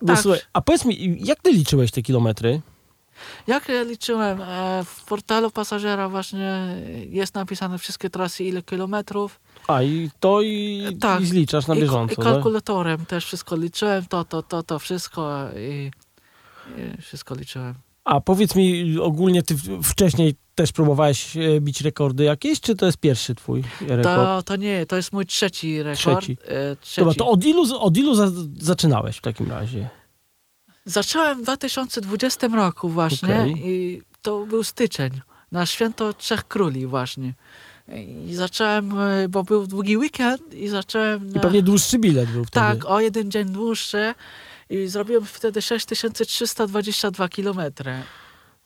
Bo 0.02 0.08
Tak. 0.13 0.22
słuchaj, 0.22 0.39
a 0.54 0.62
powiedz 0.62 0.86
mi, 0.86 1.17
jak 1.26 1.41
ty 1.41 1.52
liczyłeś 1.52 1.91
te 1.91 2.02
kilometry? 2.02 2.62
Jak 3.47 3.69
ja 3.69 3.84
liczyłem, 3.84 4.41
e, 4.41 4.84
w 4.86 5.05
portalu 5.05 5.51
pasażera 5.51 6.10
właśnie 6.10 6.75
jest 7.10 7.36
napisane 7.36 7.77
wszystkie 7.77 8.10
trasy, 8.10 8.43
ile 8.43 8.62
kilometrów. 8.62 9.39
A, 9.67 9.84
i 9.84 10.10
to 10.19 10.41
i, 10.41 10.88
Tak. 10.99 11.21
i 11.21 11.25
zliczasz 11.25 11.67
na 11.67 11.75
I, 11.75 11.81
bieżąco, 11.81 12.13
I 12.13 12.15
tak? 12.15 12.25
kalkulatorem 12.25 13.05
też 13.05 13.25
wszystko 13.25 13.55
liczyłem, 13.55 14.05
to, 14.05 14.25
to, 14.25 14.43
to, 14.43 14.63
to 14.63 14.79
wszystko 14.79 15.47
i, 15.57 15.91
i 16.77 17.01
wszystko 17.01 17.36
liczyłem. 17.36 17.73
A 18.03 18.21
powiedz 18.21 18.55
mi, 18.55 18.97
ogólnie 18.99 19.43
ty 19.43 19.55
wcześniej 19.84 20.36
też 20.55 20.71
próbowałeś 20.71 21.38
e, 21.38 21.62
bić 21.62 21.81
rekordy 21.81 22.23
jakieś, 22.23 22.62
czy 22.62 22.75
to 22.75 22.86
jest 22.86 22.97
pierwszy 22.97 23.36
twój 23.36 23.63
rekord? 23.81 24.03
To, 24.03 24.43
to 24.43 24.55
nie, 24.55 24.86
to 24.86 24.95
jest 24.95 25.13
mój 25.13 25.25
trzeci 25.25 25.84
rekord. 25.84 26.19
Trzeci. 26.19 26.38
E, 26.47 26.75
trzeci. 26.75 27.01
Dobra, 27.01 27.13
to 27.13 27.27
od 27.27 27.45
ilu, 27.45 27.79
od 27.79 27.97
ilu 27.97 28.15
za, 28.15 28.27
zaczynałeś 28.60 29.17
w 29.17 29.21
takim 29.21 29.51
razie? 29.51 29.89
Zacząłem 30.86 31.39
w 31.39 31.41
2020 31.41 32.48
roku 32.48 32.89
właśnie 32.89 33.36
Okej. 33.36 33.54
i 33.58 34.02
to 34.22 34.46
był 34.46 34.63
styczeń, 34.63 35.22
na 35.52 35.65
święto 35.65 36.13
Trzech 36.13 36.48
Króli 36.48 36.88
właśnie. 36.88 37.34
I 38.28 38.36
zacząłem, 38.36 39.00
e, 39.00 39.30
bo 39.30 39.44
był 39.44 39.67
długi 39.67 39.98
weekend 39.98 40.54
i 40.54 40.67
zacząłem... 40.67 41.30
I 41.30 41.34
Na... 41.34 41.39
pewnie 41.41 41.63
dłuższy 41.63 42.00
bilet 42.00 42.30
był 42.30 42.46
wtedy. 42.46 42.65
Tak, 42.65 42.86
o 42.86 43.00
jeden 43.00 43.32
dzień 43.32 43.50
dłuższy 43.50 44.13
i 44.70 44.88
zrobiłem 44.88 45.26
wtedy 45.26 45.62
6322 45.62 47.30
kilometry. 47.30 47.94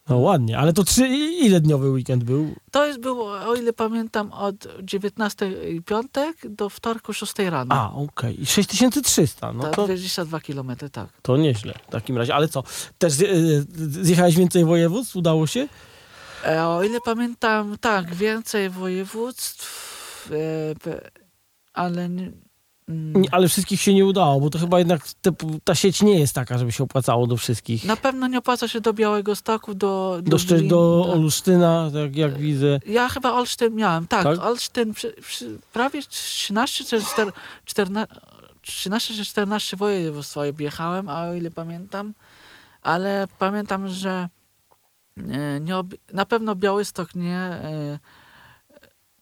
No 0.10 0.18
ładnie, 0.18 0.58
ale 0.58 0.74
to 0.74 0.84
trzy, 0.84 1.08
ile 1.42 1.60
dniowy 1.62 1.90
weekend 1.90 2.24
był? 2.24 2.56
To 2.72 2.86
jest 2.86 3.00
było, 3.00 3.32
o 3.32 3.56
ile 3.56 3.74
pamiętam, 3.74 4.32
od 4.34 4.56
19 4.82 5.52
piątek 5.86 6.36
do 6.50 6.70
wtorku 6.70 7.14
6 7.14 7.34
rano. 7.40 7.76
A, 7.76 7.92
okej. 7.94 8.42
I 8.42 8.46
6300, 8.46 9.54
no 9.54 9.64
Tak, 9.64 9.76
to, 9.76 9.86
22 9.86 10.40
kilometry, 10.42 10.90
tak. 10.90 11.08
to 11.22 11.38
nieźle 11.38 11.74
w 11.88 11.92
takim 11.92 12.18
razie. 12.18 12.36
Ale 12.36 12.48
co, 12.48 12.64
też 12.98 13.14
zje- 13.14 13.28
e, 13.28 14.04
zjechałeś 14.04 14.36
więcej 14.38 14.66
województw? 14.66 15.16
Udało 15.16 15.48
się? 15.48 15.68
E, 16.46 16.68
o 16.68 16.84
ile 16.84 17.00
pamiętam, 17.06 17.78
tak, 17.82 18.16
więcej 18.16 18.70
województw, 18.70 20.32
e, 20.32 21.12
ale 21.74 22.10
ale 23.32 23.48
wszystkich 23.48 23.82
się 23.82 23.94
nie 23.94 24.06
udało, 24.06 24.40
bo 24.40 24.50
to 24.50 24.60
chyba 24.60 24.80
jednak 24.80 25.02
te, 25.22 25.32
ta 25.64 25.76
sieć 25.76 26.02
nie 26.02 26.20
jest 26.20 26.36
taka, 26.36 26.58
żeby 26.58 26.72
się 26.72 26.84
opłacało 26.84 27.28
do 27.28 27.38
wszystkich. 27.38 27.86
na 27.86 27.96
pewno 27.96 28.28
nie 28.28 28.38
opłaca 28.38 28.68
się 28.68 28.82
do 28.82 28.94
Białego 28.94 29.36
Stoku, 29.36 29.76
do 29.76 30.20
Do, 30.24 30.38
Lublin, 30.38 30.68
do 30.68 31.08
Olsztyna, 31.14 31.92
tak 31.94 32.16
jak 32.16 32.38
widzę. 32.38 32.80
Ja 32.86 33.10
chyba 33.10 33.34
Olsztyn 33.34 33.76
miałem, 33.76 34.08
tak, 34.08 34.24
Tak? 34.24 34.40
Olsztyn 34.40 34.94
przy, 34.94 35.16
przy, 35.22 35.60
prawie 35.74 36.02
13 36.02 36.84
czy 36.84 37.02
4, 37.02 37.32
14, 37.66 38.16
13 38.62 39.14
czy 39.14 39.26
14 39.26 39.78
województw 39.78 40.32
swoje 40.32 40.54
wjechałem, 40.54 41.10
a 41.10 41.30
o 41.30 41.34
ile 41.34 41.52
pamiętam, 41.52 42.14
ale 42.82 43.28
pamiętam, 43.40 43.88
że 43.88 44.30
e, 45.18 45.60
nie 45.60 45.74
na 46.14 46.26
pewno 46.26 46.56
Białystok 46.56 47.16
nie, 47.16 47.38
e, 47.38 48.00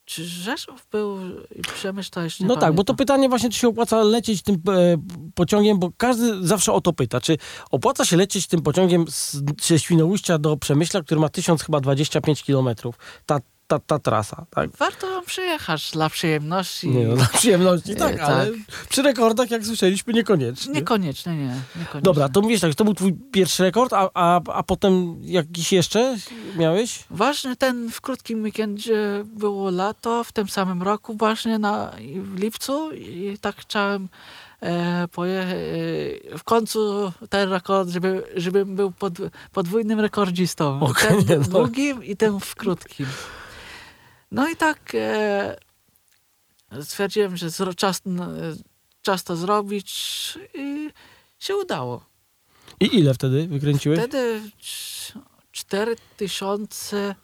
czy 0.06 0.26
Rzeszów 0.26 0.88
był 0.92 1.18
i 1.56 1.62
Przemyśl 1.62 2.10
to 2.12 2.22
jeszcze 2.22 2.46
No 2.46 2.56
tak, 2.56 2.74
bo 2.76 2.84
to 2.84 2.94
pamiętam. 2.94 2.96
pytanie 2.96 3.30
właśnie, 3.30 3.50
czy 3.50 3.60
się 3.60 3.68
opłaca 3.68 4.04
lecieć 4.04 4.42
tym 4.42 4.56
e, 4.56 4.98
pociągiem, 5.36 5.80
bo 5.80 5.92
każdy 5.98 6.48
zawsze 6.48 6.74
o 6.74 6.82
to 6.82 6.94
pyta, 6.94 7.22
czy 7.22 7.38
opłaca 7.72 8.06
się 8.06 8.18
lecieć 8.18 8.48
tym 8.48 8.62
pociągiem 8.62 9.06
z, 9.10 9.38
ze 9.62 9.80
Świnoujścia 9.80 10.38
do 10.38 10.58
Przemyśla, 10.58 11.02
który 11.04 11.22
ma 11.22 11.30
1000 11.30 11.64
chyba 11.64 11.80
25 11.80 12.44
kilometrów, 12.44 12.96
ta, 13.26 13.40
ta, 13.68 13.80
ta 13.80 14.00
trasa, 14.00 14.46
tak? 14.50 14.70
Warto 14.78 15.10
ją 15.10 15.22
przyjechać 15.22 15.92
dla 15.92 16.10
przyjemności. 16.10 16.90
Nie, 16.90 17.08
no, 17.08 17.16
dla 17.16 17.26
przyjemności, 17.26 17.96
tak, 17.96 18.20
E, 18.20 18.24
ale 18.24 18.46
tak. 18.46 18.88
przy 18.90 19.02
rekordach, 19.02 19.52
jak 19.52 19.66
słyszeliśmy, 19.66 20.14
niekoniecznie. 20.14 20.74
Niekoniecznie, 20.74 21.36
nie. 21.36 21.46
Niekoniecznie. 21.46 22.02
Dobra, 22.02 22.30
to 22.30 22.42
mówisz 22.42 22.62
tak, 22.62 22.76
to 22.76 22.84
był 22.84 22.94
twój 22.94 23.14
pierwszy 23.32 23.64
rekord, 23.64 23.94
a, 23.94 24.10
a, 24.14 24.42
a 24.54 24.64
potem 24.64 25.18
jakiś 25.22 25.72
jeszcze 25.74 26.18
miałeś? 26.56 27.04
Właśnie 27.10 27.56
ten 27.56 27.92
w 27.92 28.02
krótkim 28.02 28.44
weekendzie 28.44 29.24
było 29.26 29.72
lato 29.72 30.24
w 30.24 30.32
tym 30.32 30.50
samym 30.50 30.84
roku, 30.84 31.14
właśnie 31.14 31.60
na, 31.60 31.92
w 32.22 32.40
lipcu 32.40 32.92
i 32.92 33.38
tak 33.42 33.56
chciałem 33.56 34.10
e, 34.62 35.08
pojechać 35.08 35.54
e, 36.34 36.38
w 36.38 36.44
końcu 36.44 37.12
ten 37.30 37.50
rekord, 37.50 37.90
żeby, 37.90 38.24
żebym 38.36 38.76
był 38.76 38.92
pod, 38.92 39.14
podwójnym 39.52 40.00
rekordzistą. 40.00 40.80
Okej, 40.80 41.26
ten 41.26 41.40
no. 41.40 41.44
w 41.44 41.48
długim 41.48 42.04
i 42.04 42.16
ten 42.16 42.40
w 42.40 42.56
krótkim. 42.56 43.06
No 44.34 44.50
i 44.50 44.56
tak 44.56 44.92
e, 44.96 45.56
stwierdziłem, 46.82 47.38
że 47.38 47.50
zro, 47.50 47.74
czas, 47.74 48.02
czas 49.02 49.24
to 49.24 49.36
zrobić 49.36 49.94
i 50.54 50.90
się 51.40 51.56
udało. 51.56 52.06
I 52.80 53.00
ile 53.00 53.14
wtedy 53.14 53.48
wykręciłeś? 53.48 54.00
Wtedy 54.00 54.42
cz- 54.62 55.20
4000. 55.52 57.16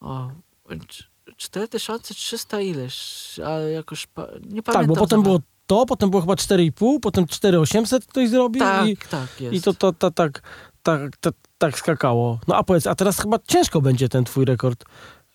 O, 0.00 0.30
cz- 0.68 1.04
4300 1.36 2.60
ileś, 2.60 3.24
ale 3.46 3.70
jakoś 3.70 4.06
pa, 4.06 4.22
nie 4.22 4.62
pamiętam. 4.62 4.72
tak, 4.72 4.86
bo 4.86 4.94
potem 4.96 5.22
było 5.22 5.40
to, 5.66 5.86
potem 5.86 6.10
było 6.10 6.22
chyba 6.22 6.34
4,5, 6.34 7.00
potem 7.00 7.26
4,800 7.26 8.06
ktoś 8.06 8.28
zrobił 8.28 8.60
Tak, 8.60 8.88
i, 8.88 8.96
tak 8.96 9.40
jest. 9.40 9.54
i 9.54 9.62
to, 9.62 9.74
to, 9.74 9.92
to 9.92 10.10
tak, 10.10 10.42
tak, 10.82 11.16
tak, 11.16 11.34
tak 11.58 11.78
skakało. 11.78 12.40
No 12.48 12.56
a 12.56 12.62
powiedz, 12.62 12.86
a 12.86 12.94
teraz 12.94 13.20
chyba 13.20 13.38
ciężko 13.48 13.80
będzie 13.80 14.08
ten 14.08 14.24
twój 14.24 14.44
rekord 14.44 14.84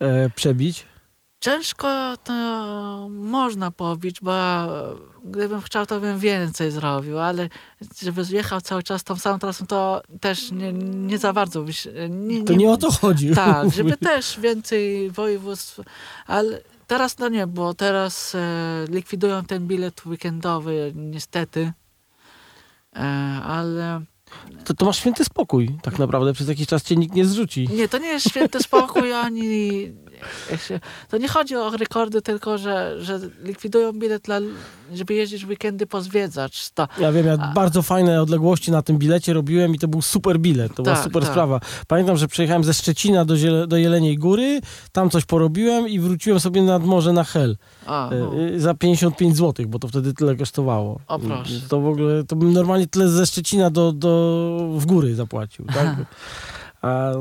e, 0.01 0.29
przebić. 0.29 0.85
Ciężko 1.39 1.87
to 2.23 2.33
można 3.09 3.71
pobić, 3.71 4.17
bo 4.21 4.33
gdybym 5.25 5.61
chciał, 5.61 5.85
to 5.85 5.99
bym 5.99 6.19
więcej 6.19 6.71
zrobił, 6.71 7.19
ale 7.19 7.49
żeby 8.01 8.23
zjechał 8.23 8.61
cały 8.61 8.83
czas 8.83 9.03
tą 9.03 9.15
samą 9.15 9.39
trasą, 9.39 9.65
to 9.67 10.01
też 10.19 10.51
nie, 10.51 10.73
nie 10.73 11.17
za 11.17 11.33
bardzo. 11.33 11.61
by 11.63 11.73
się- 11.73 12.09
Nie, 12.09 12.43
To 12.43 12.53
nie 12.53 12.71
o 12.71 12.77
to 12.77 12.91
chodzi. 12.91 13.35
Tak, 13.35 13.71
żeby 13.73 13.97
też 13.97 14.39
więcej 14.39 15.11
województw, 15.11 15.79
ale 16.27 16.61
teraz 16.87 17.17
no 17.19 17.29
nie, 17.29 17.47
bo 17.47 17.73
teraz 17.73 18.35
e, 18.35 18.85
likwidują 18.89 19.45
ten 19.45 19.67
bilet 19.67 20.05
weekendowy 20.05 20.91
niestety, 20.95 21.71
e, 22.95 22.99
ale 23.43 24.01
To, 24.65 24.73
to 24.73 24.85
masz 24.85 24.97
święty 24.97 25.25
spokój. 25.25 25.69
Tak 25.81 25.99
naprawdę 25.99 26.33
przez 26.33 26.47
jakiś 26.47 26.67
czas 26.67 26.83
cię 26.83 26.95
nikt 26.95 27.15
nie 27.15 27.25
zrzuci. 27.25 27.69
nie, 27.73 27.87
to 27.87 27.97
nie 27.97 28.07
jest 28.07 28.29
święty 28.29 28.63
spokój 28.63 29.13
ani 29.13 29.91
to 31.09 31.17
nie 31.17 31.27
chodzi 31.27 31.55
o 31.55 31.69
rekordy, 31.77 32.21
tylko 32.21 32.57
że, 32.57 32.95
że 32.99 33.19
likwidują 33.43 33.93
bilet, 33.93 34.23
dla, 34.23 34.39
żeby 34.93 35.13
jeździć 35.13 35.45
weekendy 35.45 35.87
pozwiedzać. 35.87 36.69
To, 36.73 36.87
Ja 36.99 37.11
wiem, 37.11 37.25
ja 37.27 37.33
A- 37.33 37.53
bardzo 37.53 37.81
fajne 37.81 38.21
odległości 38.21 38.71
na 38.71 38.81
tym 38.81 38.97
bilecie 38.97 39.33
robiłem 39.33 39.75
i 39.75 39.79
to 39.79 39.87
był 39.87 40.01
super 40.01 40.39
bilet. 40.39 40.75
To 40.75 40.83
była 40.83 40.95
Tak, 40.95 41.03
super 41.03 41.23
tak. 41.23 41.31
sprawa. 41.31 41.59
Pamiętam, 41.87 42.17
że 42.17 42.27
przejechałem 42.27 42.63
ze 42.63 42.73
Szczecina 42.73 43.25
do, 43.25 43.37
Ziele, 43.37 43.67
do 43.67 43.77
Jeleniej 43.77 44.17
Góry, 44.17 44.61
tam 44.91 45.09
coś 45.09 45.25
porobiłem 45.25 45.87
i 45.89 45.99
wróciłem 45.99 46.39
sobie 46.39 46.61
nad 46.61 46.83
morze 46.85 47.13
na 47.13 47.23
Hel. 47.23 47.57
a, 47.85 48.09
E, 48.09 48.15
no. 48.19 48.31
e, 48.55 48.59
za 48.59 48.73
55 48.73 49.37
zł, 49.37 49.65
bo 49.69 49.79
to 49.79 49.87
wtedy 49.87 50.13
tyle 50.13 50.35
kosztowało. 50.35 50.99
O, 51.07 51.19
proszę. 51.19 51.53
To 51.69 51.79
w 51.81 51.87
ogóle, 51.87 52.23
to 52.23 52.35
bym 52.35 52.53
normalnie 52.53 52.87
tyle 52.87 53.09
ze 53.09 53.25
Szczecina 53.27 53.69
do, 53.69 53.91
do 53.91 54.11
w 54.77 54.85
góry 54.85 55.15
zapłacił, 55.15 55.65
tak? 55.65 55.95
A, 56.81 57.11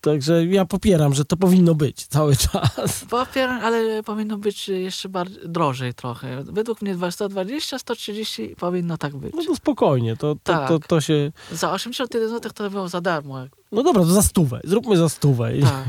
także 0.00 0.46
ja 0.46 0.64
popieram, 0.64 1.14
że 1.14 1.24
to 1.24 1.36
powinno 1.36 1.74
być 1.74 2.06
cały 2.06 2.36
czas. 2.36 3.04
Popieram, 3.10 3.60
ale 3.60 4.02
powinno 4.02 4.38
być 4.38 4.68
jeszcze 4.68 5.08
bardziej, 5.08 5.42
drożej 5.44 5.94
trochę. 5.94 6.44
Według 6.44 6.82
mnie 6.82 6.96
120, 7.10 7.78
130 7.78 8.56
powinno 8.58 8.98
tak 8.98 9.16
być. 9.16 9.34
No 9.34 9.44
to 9.44 9.56
spokojnie, 9.56 10.16
to, 10.16 10.34
to, 10.34 10.38
Tak. 10.42 10.68
to, 10.68 10.78
to 10.78 11.00
się... 11.00 11.32
Za 11.52 11.72
81 11.72 12.28
zł 12.28 12.52
to 12.54 12.70
było 12.70 12.88
za 12.88 13.00
darmo. 13.00 13.38
No 13.72 13.82
dobra, 13.82 14.02
to 14.02 14.08
za 14.08 14.22
stówę. 14.22 14.60
Zróbmy 14.64 14.96
za 14.96 15.08
stówę. 15.08 15.52
Tak. 15.60 15.84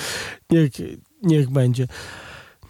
niech, 0.50 0.70
niech 1.22 1.50
będzie. 1.50 1.86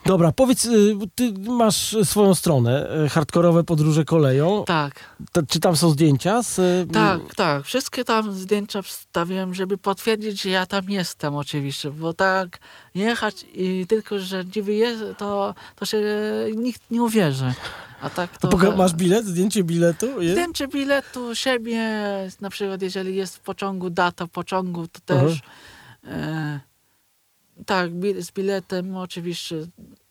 Dobra, 0.08 0.32
powiedz, 0.32 0.64
y, 0.64 0.96
ty 1.14 1.32
masz 1.48 1.96
swoją 2.04 2.34
stronę, 2.34 2.90
y, 3.04 3.08
hardkorowe 3.08 3.64
podróże 3.64 4.04
koleją. 4.04 4.64
Tak, 4.66 4.94
Ta- 5.32 5.42
Czy 5.42 5.60
tam 5.60 5.76
są 5.76 5.90
zdjęcia? 5.90 6.42
Z, 6.42 6.58
y, 6.58 6.86
tak, 6.92 7.34
tak. 7.36 7.64
Wszystkie 7.64 8.04
tam 8.04 8.32
zdjęcia 8.32 8.82
wstawiłem, 8.82 9.54
żeby 9.54 9.78
potwierdzić, 9.78 10.42
że 10.42 10.50
ja 10.50 10.66
tam 10.66 10.90
jestem 10.90 11.36
oczywiście, 11.36 11.90
bo 11.90 12.12
tak 12.12 12.58
jechać 12.94 13.46
i 13.54 13.86
tylko, 13.88 14.18
że 14.18 14.44
gdzie 14.44 14.60
jest, 14.60 15.02
to, 15.18 15.54
to 15.76 15.86
się 15.86 16.00
nikt 16.56 16.82
nie 16.90 17.02
uwierzy. 17.02 17.52
A 18.02 18.10
tak 18.10 18.38
to... 18.38 18.48
Poka- 18.48 18.76
masz 18.76 18.94
bilet? 18.94 19.26
Zdjęcie 19.26 19.64
biletu? 19.64 20.22
Jest? 20.22 20.34
Zdjęcie 20.34 20.68
biletu 20.68 21.34
siebie, 21.34 21.80
na 22.40 22.50
przykład 22.50 22.82
jeżeli 22.82 23.16
jest 23.16 23.36
w 23.36 23.40
pociągu 23.40 23.90
data 23.90 24.26
pociągu, 24.26 24.88
to 24.88 25.00
też 25.00 25.40
tak, 27.66 27.90
z 28.22 28.30
biletem 28.32 28.96
oczywiście. 28.96 29.56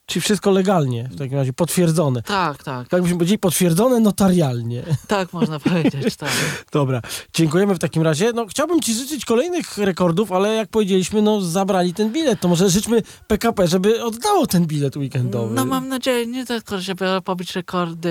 Czyli 0.10 0.22
wszystko 0.22 0.52
legalnie, 0.52 1.10
w 1.12 1.17
takim 1.17 1.38
razie 1.38 1.54
potwierdzone. 1.54 2.22
Tak, 2.22 2.63
tak, 2.63 2.88
Tak 2.88 3.02
byśmy 3.02 3.17
powiedzieli, 3.17 3.39
potwierdzone 3.39 4.00
notarialnie. 4.00 4.84
tak 5.08 5.34
można 5.34 5.60
powiedzieć, 5.60 6.15
tak. 6.15 6.30
Dobra, 6.72 7.02
dziękujemy 7.34 7.76
w 7.76 7.80
takim 7.80 8.02
razie. 8.04 8.32
No, 8.34 8.46
chciałbym 8.46 8.82
ci 8.82 8.93
życzyć 8.93 9.26
kolejnych 9.26 9.78
rekordów, 9.78 10.32
ale 10.32 10.54
jak 10.56 10.70
powiedzieliśmy, 10.70 11.22
no 11.22 11.41
zabrali 11.41 11.93
ten 11.93 12.12
bilet. 12.12 12.39
To 12.39 12.48
może 12.48 12.70
życzmy 12.70 13.02
PKP, 13.28 13.67
żeby 13.67 14.04
oddało 14.04 14.48
ten 14.48 14.65
bilet 14.65 14.98
weekendowy. 14.98 15.56
No 15.56 15.65
mam 15.65 15.88
nadzieję, 15.88 16.28
nie 16.28 16.46
tylko, 16.46 16.80
żeby 16.80 17.06
pobić 17.26 17.56
rekordy, 17.56 18.10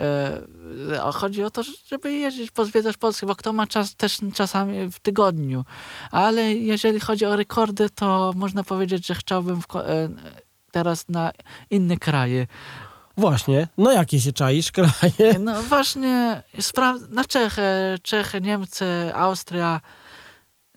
e, 0.00 1.12
chodzi 1.12 1.44
o 1.44 1.50
to, 1.50 1.62
żeby 1.90 2.12
jeździć, 2.12 2.50
pozwiedzać 2.50 2.96
Polskę, 2.96 3.26
bo 3.26 3.36
kto 3.36 3.52
ma 3.52 3.66
czas 3.66 3.94
też 3.96 4.18
czasami 4.34 4.88
w 4.92 5.00
tygodniu. 5.00 5.64
Ale 6.10 6.54
jeżeli 6.54 7.00
chodzi 7.00 7.24
o 7.24 7.36
rekordy, 7.36 7.90
to 7.90 8.32
można 8.36 8.64
powiedzieć, 8.64 9.06
że 9.06 9.14
chciałbym 9.14 9.62
w, 9.62 9.76
e, 9.76 10.08
teraz 10.72 11.08
na 11.08 11.32
inne 11.70 11.96
kraje. 11.96 12.46
Właśnie, 13.16 13.68
no 13.78 13.92
jakie 13.92 14.20
się 14.20 14.32
czaisz 14.32 14.72
kraje? 14.76 15.38
No 15.40 15.62
właśnie, 15.62 16.42
spra- 16.58 17.08
na 17.10 17.24
Czechy, 17.24 17.62
Czechy, 18.02 18.40
Niemcy, 18.40 18.84
Austria. 19.14 19.80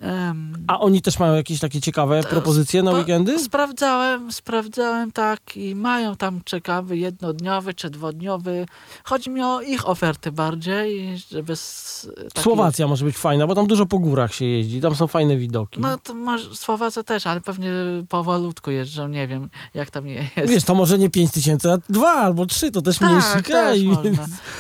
Em, 0.06 0.65
A 0.68 0.80
oni 0.80 1.02
też 1.02 1.20
mają 1.20 1.36
jakieś 1.36 1.60
takie 1.60 1.82
ciekawe 1.82 2.24
To 2.24 2.30
propozycje 2.30 2.84
na 2.84 2.91
weekendy? 2.91 3.39
Sprawdzałem, 3.39 4.32
sprawdzałem 4.32 5.12
tak 5.12 5.58
i 5.58 5.76
mają 5.76 6.15
tam 6.15 6.41
ciekawy 6.46 6.98
jednodniowy 6.98 7.74
czy 7.74 7.89
dwudniowy. 7.89 8.65
Chodzi 9.04 9.30
mi 9.30 9.44
o 9.44 9.62
ich 9.62 9.89
oferty 9.89 10.32
bardziej, 10.32 11.18
żeby 11.32 11.54
taki- 12.34 12.41
Słowacja 12.41 12.88
może 12.88 13.06
być 13.06 13.18
fajna, 13.18 13.48
bo 13.48 13.56
tam 13.56 13.68
dużo 13.68 13.86
po 13.86 14.00
górach 14.00 14.34
się 14.34 14.46
jeździ, 14.46 14.82
tam 14.82 14.96
są 14.96 15.08
fajne 15.08 15.38
widoki. 15.38 15.80
No 15.80 15.98
to 15.98 16.13
może 16.13 16.56
Słowacja 16.56 17.04
też, 17.04 17.28
ale 17.28 17.41
pewnie 17.41 17.72
powolutku 18.10 18.72
jeżdżą, 18.72 19.08
nie 19.08 19.28
wiem 19.28 19.50
jak 19.74 19.91
tam 19.91 20.08
jest. 20.08 20.28
Wiesz, 20.48 20.63
to 20.63 20.76
może 20.76 20.98
nie 20.98 21.10
5 21.10 21.32
tysięcy, 21.32 21.72
a 21.72 21.78
dwa 21.89 22.12
albo 22.12 22.46
trzy, 22.46 22.72
to 22.72 22.82
też 22.82 23.02
mniejszy 23.02 23.34
tak, 23.34 23.46
kraj. 23.46 23.88
też 23.88 24.04
Więc... 24.04 24.20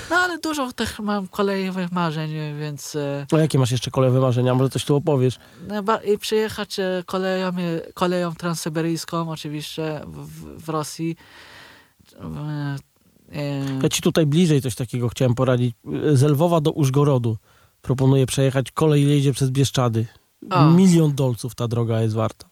No 0.09 0.15
ale 0.15 0.37
dużo 0.37 0.71
tych 0.71 0.99
mam 0.99 1.27
kolejowych 1.27 1.91
marzeń, 1.91 2.31
więc 2.59 2.95
e, 2.95 3.25
A 3.31 3.37
jakie 3.37 3.59
masz 3.59 3.71
jeszcze 3.71 3.91
kolejne 3.91 4.19
marzenia? 4.19 4.55
Może 4.55 4.69
coś 4.69 4.85
tu 4.85 4.95
opowiesz? 4.95 5.34
No, 5.67 5.83
ba- 5.83 5.97
i 6.03 6.17
przyjechać 6.17 6.79
e, 6.79 7.03
koleją, 7.05 7.51
koleją 7.93 8.33
transsyberyjską 8.35 9.29
oczywiście 9.29 10.01
w, 10.07 10.27
w 10.65 10.69
Rosji. 10.69 11.15
E, 12.19 12.25
e, 13.31 13.79
Ja 13.83 13.89
ci 13.89 14.01
tutaj 14.01 14.25
bliżej 14.25 14.61
coś 14.61 14.75
takiego 14.75 15.09
chciałem 15.09 15.35
poradzić. 15.35 15.75
Z 16.13 16.21
Lwowa 16.23 16.61
do 16.61 16.71
Użgorodu 16.71 17.37
proponuję 17.81 18.25
przejechać. 18.25 18.71
Kolej 18.71 19.07
jedzie 19.07 19.33
przez 19.33 19.49
Bieszczady. 19.51 20.05
O. 20.49 20.71
Milion 20.71 21.15
dolców 21.15 21.55
ta 21.55 21.67
droga 21.67 22.01
jest 22.01 22.15
warta. 22.15 22.47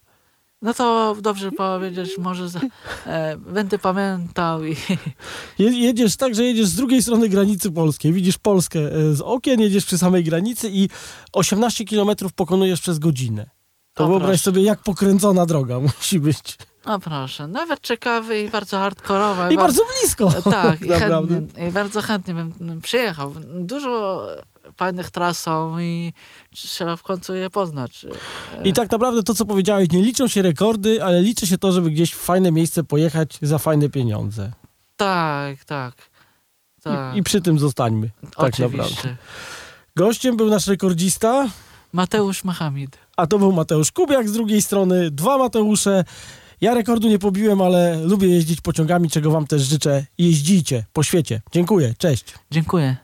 No 0.64 0.74
to 0.74 1.16
dobrze 1.20 1.52
powiedzieć, 1.52 2.10
może 2.18 2.48
za, 2.48 2.60
e, 3.06 3.36
będę 3.36 3.78
pamiętał 3.78 4.64
i 4.64 4.76
Je, 5.58 5.70
jedziesz 5.70 6.16
tak, 6.16 6.34
że 6.34 6.44
jedziesz 6.44 6.66
z 6.66 6.74
drugiej 6.74 7.02
strony 7.02 7.28
granicy 7.28 7.70
polskiej. 7.70 8.12
Widzisz 8.12 8.38
Polskę 8.38 8.78
e, 8.80 9.14
z 9.14 9.20
okien, 9.20 9.60
jedziesz 9.60 9.84
przy 9.84 9.98
samej 9.98 10.24
granicy 10.24 10.70
i 10.72 10.88
18 11.32 11.84
kilometrów 11.84 12.32
pokonujesz 12.32 12.80
przez 12.80 12.98
godzinę. 12.98 13.50
To 13.94 14.04
O, 14.04 14.06
wyobraź 14.08 14.28
proszę. 14.28 14.42
sobie, 14.42 14.62
jak 14.62 14.82
pokręcona 14.82 15.46
droga 15.46 15.80
musi 15.98 16.20
być. 16.20 16.56
no 16.86 16.98
proszę, 16.98 17.48
nawet 17.48 17.80
ciekawy 17.80 18.40
i 18.40 18.48
bardzo 18.48 18.78
hardkorowa. 18.78 19.50
I 19.50 19.56
bardzo 19.56 19.82
blisko. 20.00 20.32
Tak, 20.50 20.82
i, 20.82 20.88
chętnie, 21.00 21.66
i 21.68 21.72
bardzo 21.72 22.02
chętnie 22.02 22.34
bym 22.34 22.80
przyjechał. 22.82 23.34
Dużo 23.54 24.26
fajnych 24.76 25.10
tras 25.10 25.38
są 25.38 25.78
i 25.78 26.12
trzeba 26.54 26.96
w 26.96 27.02
końcu 27.02 27.34
je 27.34 27.50
poznać. 27.50 28.06
I 28.64 28.72
tak 28.72 28.90
naprawdę 28.90 29.22
to, 29.22 29.34
co 29.34 29.44
powiedziałeś, 29.44 29.90
nie 29.90 30.02
liczą 30.02 30.28
się 30.28 30.42
rekordy, 30.42 31.04
ale 31.04 31.22
liczy 31.22 31.46
się 31.46 31.58
to, 31.58 31.72
żeby 31.72 31.90
gdzieś 31.90 32.12
w 32.12 32.18
fajne 32.18 32.52
miejsce 32.52 32.84
pojechać 32.84 33.38
za 33.42 33.58
fajne 33.58 33.88
pieniądze. 33.88 34.52
Tak, 34.96 35.64
tak. 35.64 35.94
tak. 36.82 37.14
I, 37.14 37.18
I 37.18 37.22
przy 37.22 37.40
tym 37.40 37.58
zostańmy. 37.58 38.10
Tak 38.36 38.58
naprawdę. 38.58 38.82
Oczywiście. 38.82 39.16
Gościem 39.96 40.36
był 40.36 40.50
nasz 40.50 40.66
rekordzista, 40.66 41.48
Mateusz 41.92 42.44
Machamid. 42.44 42.98
a 43.16 43.26
to 43.26 43.38
był 43.38 43.52
Mateusz 43.52 43.92
Kubiak 43.92 44.28
z 44.28 44.32
drugiej 44.32 44.62
strony, 44.62 45.10
dwa 45.10 45.38
Mateusze. 45.38 46.04
Ja 46.60 46.74
rekordu 46.74 47.08
nie 47.08 47.18
pobiłem, 47.18 47.60
ale 47.60 48.00
lubię 48.04 48.28
jeździć 48.28 48.60
pociągami, 48.60 49.10
czego 49.10 49.30
wam 49.30 49.46
też 49.46 49.62
życzę. 49.62 50.06
Jeździcie 50.18 50.84
po 50.92 51.02
świecie. 51.02 51.42
Dziękuję, 51.52 51.94
cześć. 51.98 52.34
Dziękuję. 52.50 53.03